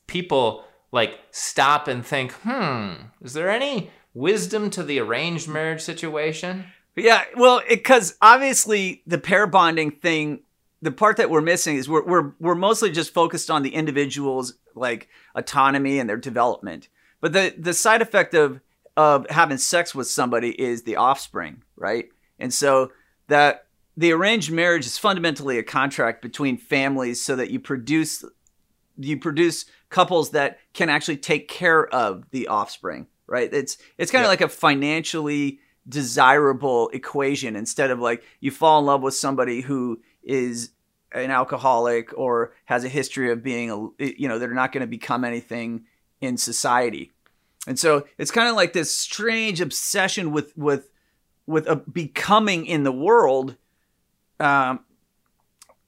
[0.08, 6.66] people like stop and think, hmm, is there any wisdom to the arranged marriage situation?
[6.96, 10.40] Yeah, well, because obviously the pair bonding thing,
[10.82, 14.56] the part that we're missing is we're we're we're mostly just focused on the individual's
[14.74, 16.88] like autonomy and their development.
[17.22, 18.62] But the the side effect of
[18.98, 22.08] of having sex with somebody is the offspring, right?
[22.40, 22.92] And so
[23.28, 28.24] that the arranged marriage is fundamentally a contract between families so that you produce
[28.98, 33.52] you produce couples that can actually take care of the offspring, right?
[33.54, 34.30] It's it's kind of Yeah.
[34.30, 40.02] like a financially desirable equation instead of like you fall in love with somebody who
[40.24, 40.72] is
[41.12, 44.88] an alcoholic or has a history of being a you know they're not going to
[44.88, 45.86] become anything
[46.22, 47.14] in society
[47.68, 50.90] and so it's kind of like this strange obsession with with
[51.46, 53.56] with a becoming in the world
[54.40, 54.80] um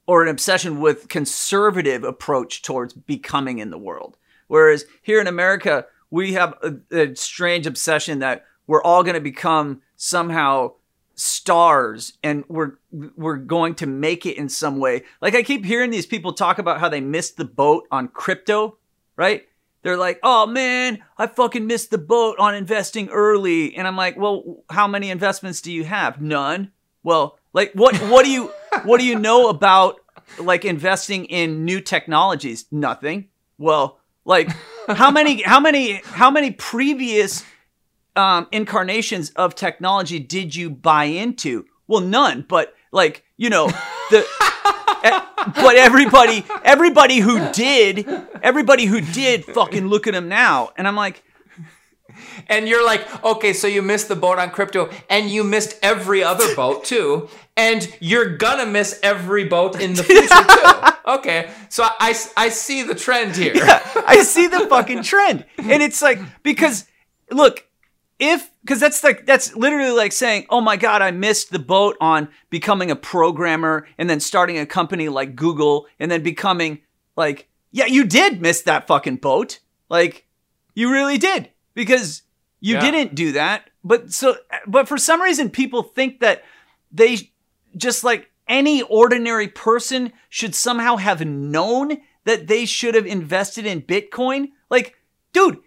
[0.06, 4.16] or an obsession with conservative approach towards becoming in the world
[4.46, 9.20] whereas here in america we have a, a strange obsession that we're all going to
[9.20, 10.72] become somehow
[11.14, 15.02] stars and we're we're going to make it in some way.
[15.20, 18.78] Like I keep hearing these people talk about how they missed the boat on crypto,
[19.16, 19.46] right?
[19.82, 24.16] They're like, "Oh man, I fucking missed the boat on investing early." And I'm like,
[24.16, 26.72] "Well, how many investments do you have?" None.
[27.02, 28.52] Well, like what what do you
[28.84, 29.96] what do you know about
[30.38, 32.66] like investing in new technologies?
[32.70, 33.28] Nothing.
[33.56, 34.50] Well, like
[34.88, 37.44] how many how many how many previous
[38.16, 41.66] um, incarnations of technology did you buy into?
[41.86, 42.44] Well, none.
[42.48, 43.68] But like you know
[44.10, 44.26] the.
[45.54, 48.08] but everybody, everybody who did,
[48.42, 51.22] everybody who did, fucking look at him now, and I'm like,
[52.46, 56.22] And you're like, okay, so you missed the boat on crypto, and you missed every
[56.22, 61.12] other boat too, and you're gonna miss every boat in the future too.
[61.12, 63.54] Okay, so I, I see the trend here.
[64.06, 65.44] I see the fucking trend.
[65.58, 66.86] And it's like because
[67.30, 67.64] look,
[68.18, 71.96] if because that's like that's literally like saying, "Oh my god, I missed the boat
[72.00, 76.80] on becoming a programmer and then starting a company like Google and then becoming
[77.16, 79.60] like, yeah, you did miss that fucking boat.
[79.88, 80.26] Like
[80.74, 82.22] you really did because
[82.60, 82.80] you Yeah.
[82.90, 83.70] didn't do that.
[83.84, 84.36] But so
[84.66, 86.44] but for some reason people think that
[86.92, 87.30] they
[87.76, 93.82] just like any ordinary person should somehow have known that they should have invested in
[93.82, 94.48] Bitcoin.
[94.70, 94.96] Like,
[95.32, 95.58] dude,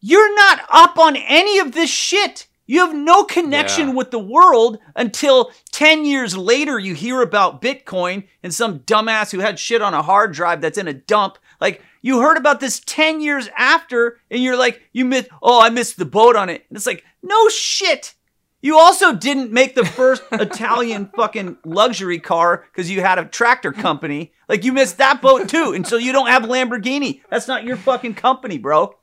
[0.00, 2.46] you're not up on any of this shit.
[2.66, 3.94] You have no connection Yeah.
[3.94, 9.38] with the world until 10 years later you hear about Bitcoin and some dumbass who
[9.38, 11.38] had shit on a hard drive that's in a dump.
[11.60, 15.70] Like, you heard about this 10 years after and you're like, you missed, oh, I
[15.70, 16.64] missed the boat on it.
[16.68, 18.14] And it's like, no shit.
[18.62, 23.72] You also didn't make the first Italian fucking luxury car because you had a tractor
[23.72, 24.32] company.
[24.48, 27.22] Like you missed that boat too, and so you don't have Lamborghini.
[27.28, 28.96] That's not your fucking company, bro.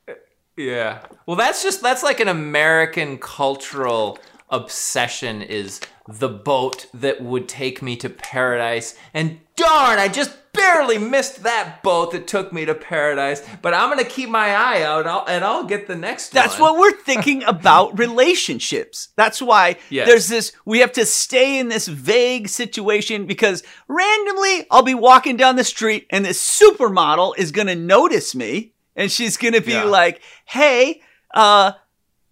[0.56, 1.04] Yeah.
[1.26, 4.18] Well, that's just that's like an American cultural
[4.50, 8.94] obsession is the boat that would take me to paradise.
[9.14, 13.42] And darn, I just barely missed that boat that took me to paradise.
[13.62, 16.42] But I'm gonna keep my eye out, and I'll, and I'll get the next one.
[16.42, 16.74] That's one.
[16.74, 17.98] what we're thinking about
[18.38, 19.08] relationships.
[19.16, 20.06] That's why Yes.
[20.06, 25.36] there's this, we have to stay in this vague situation because randomly I'll be walking
[25.36, 29.60] down the street and this supermodel is going to notice me and she's going to
[29.60, 29.84] be Yeah.
[29.84, 31.00] like, hey,
[31.34, 31.72] uh,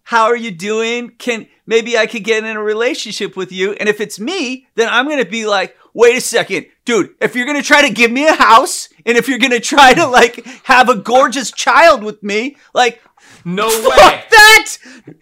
[0.03, 1.09] how are you doing?
[1.17, 3.73] Can maybe I could get in a relationship with you?
[3.73, 7.35] And if it's me, then I'm going to be like, wait a second, dude, if
[7.35, 9.93] you're going to try to give me a house and if you're going to try
[9.93, 13.01] to like have a gorgeous child with me, like,
[13.45, 13.95] no way.
[13.95, 14.77] fuck that!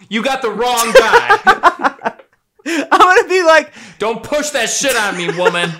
[0.09, 2.17] You got the wrong guy.
[2.65, 5.71] I'm gonna be like, Don't push that shit on me, woman.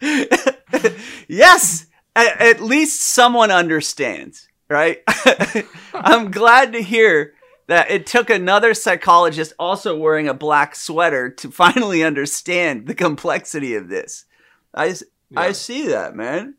[1.28, 5.02] yes, at, at least someone understands, right?
[5.94, 7.34] I'm glad to hear
[7.72, 13.74] that it took another psychologist also wearing a black sweater to finally understand the complexity
[13.74, 14.26] of this.
[14.74, 14.94] I
[15.30, 15.52] Yeah.
[15.52, 16.54] see that, man.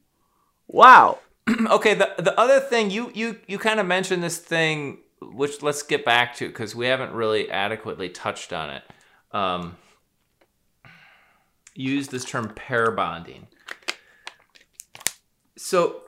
[0.68, 1.20] Wow.
[1.70, 5.84] okay the the other thing you you you kind of mentioned this thing which let's
[5.84, 8.84] get back to because we haven't really adequately touched on it
[9.34, 9.76] um
[11.76, 13.46] used this term pair bonding
[15.58, 16.04] so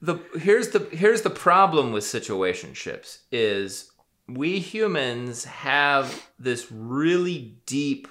[0.00, 3.91] the here's the here's the problem with situationships is
[4.28, 8.08] we humans have this really deep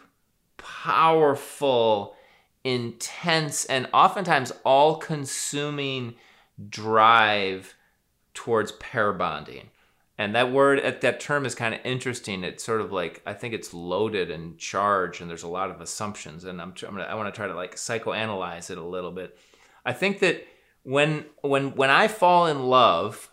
[0.58, 2.16] powerful
[2.64, 6.16] intense and oftentimes all consuming
[6.70, 7.76] drive
[8.34, 9.70] towards pair bonding.
[10.18, 12.44] And that word uh, that term is kind of interesting.
[12.44, 15.82] It's sort of like i think it's loaded and charged and there's a lot of
[15.82, 19.12] assumptions and i'm, I'm gonna, i want to try to like psychoanalyze it a little
[19.12, 19.38] bit.
[19.84, 20.46] I think that
[20.84, 23.32] when when when i fall in love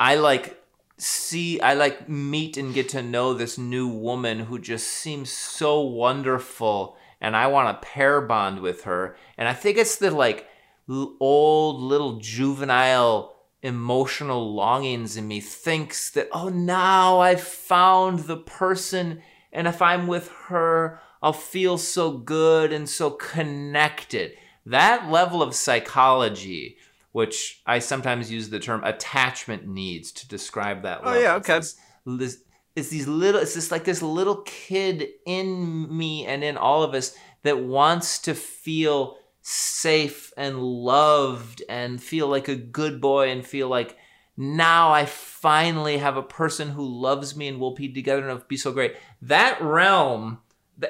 [0.00, 0.61] i like
[1.02, 5.80] see i like meet and get to know this new woman who just seems so
[5.80, 9.16] wonderful and i want to pair bond with her.
[9.36, 10.48] And i think it's the like
[10.88, 19.22] old little juvenile emotional longings in me thinks that oh now i've found the person
[19.52, 24.32] and if i'm with her i'll feel so good and so connected.
[24.66, 26.76] That level of psychology
[27.12, 31.58] which i sometimes use the term attachment needs to describe that Oh, yeah, okay.
[31.58, 32.38] this- this
[32.74, 36.94] it's these little it's just like this little kid in me and in all of
[36.94, 43.46] us that wants to feel safe and loved and feel like a good boy and
[43.46, 43.96] feel like
[44.36, 48.46] now I finally have a person who loves me and we'll be together and it'll
[48.48, 48.94] be so great.
[49.20, 50.38] That realm,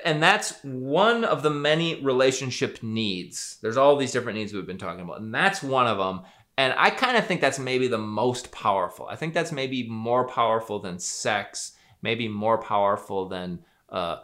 [0.04, 3.58] and that's one of the many relationship needs.
[3.62, 6.22] There's all these different needs we've been talking about, and that's one of them.
[6.58, 9.06] And I kind of think that's maybe the most powerful.
[9.06, 11.72] I think that's maybe more powerful than sex,
[12.02, 14.18] maybe more powerful than uh,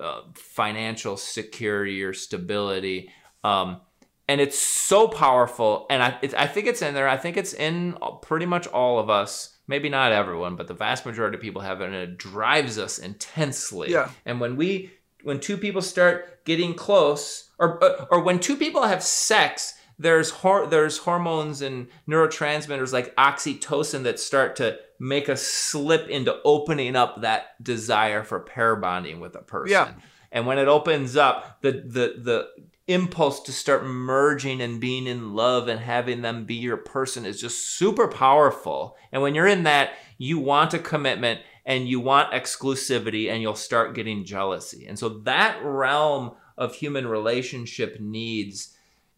[0.00, 3.10] uh, financial security or stability.
[3.44, 3.80] Um,
[4.26, 5.86] and it's so powerful.
[5.90, 7.08] And I, it, I think it's in there.
[7.08, 9.50] I think it's in pretty much all of us.
[9.66, 12.98] Maybe not everyone, but the vast majority of people have it, and it drives us
[12.98, 13.90] intensely.
[13.90, 14.10] Yeah.
[14.26, 14.90] And when we,
[15.24, 20.30] when two people start getting close, or uh, or when two people have sex, there's
[20.30, 26.96] hor- there's hormones and neurotransmitters like oxytocin that start to make us slip into opening
[26.96, 29.72] up that desire for pair bonding with a person.
[29.72, 29.92] Yeah.
[30.30, 32.48] And when it opens up, the the the
[32.86, 37.40] impulse to start merging and being in love and having them be your person is
[37.40, 38.96] just super powerful.
[39.10, 43.54] And when you're in that, you want a commitment and you want exclusivity and you'll
[43.54, 44.86] start getting jealousy.
[44.86, 48.76] And so that realm of human relationship needs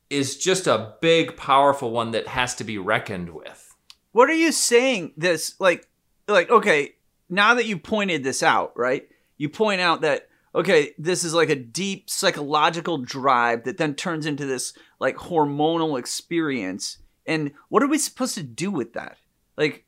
[0.08, 3.74] is just a big powerful one that has to be reckoned with.
[4.12, 5.88] What are you saying this like
[6.28, 6.94] like okay,
[7.28, 9.08] now that you pointed this out, right?
[9.36, 14.24] You point out that okay, this is like a deep psychological drive that then turns
[14.24, 16.98] into this like hormonal experience.
[17.26, 19.18] And what are we supposed to do with that?
[19.56, 19.84] Like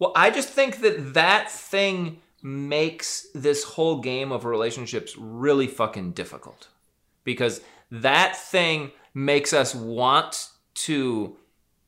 [0.00, 6.12] Well, I just think that that thing makes this whole game of relationships really fucking
[6.12, 6.68] difficult.
[7.22, 11.36] Because that thing makes us want to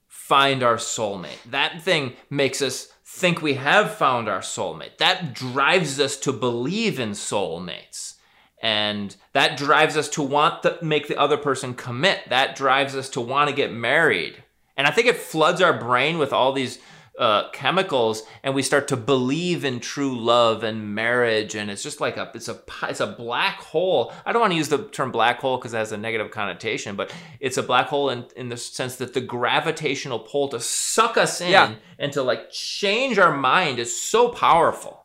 [0.08, 1.42] find our soulmate.
[1.50, 4.98] That thing makes us think we have found our soulmate.
[4.98, 8.16] That drives us to believe in soulmates.
[8.62, 12.28] And that drives us to want to make the other person commit.
[12.28, 14.42] That drives us to want to get married.
[14.76, 16.78] And I think it floods our brain with all these
[17.18, 21.54] uh, chemicals, and we start to believe in true love and marriage.
[21.54, 24.12] And it's just like a it's a it's a black hole.
[24.24, 26.96] I don't want to use the term black hole because it has a negative connotation,
[26.96, 31.16] but it's a black hole in in the sense that the gravitational pull to suck
[31.16, 31.74] us in Yeah.
[31.98, 35.00] and to like change our mind is so powerful.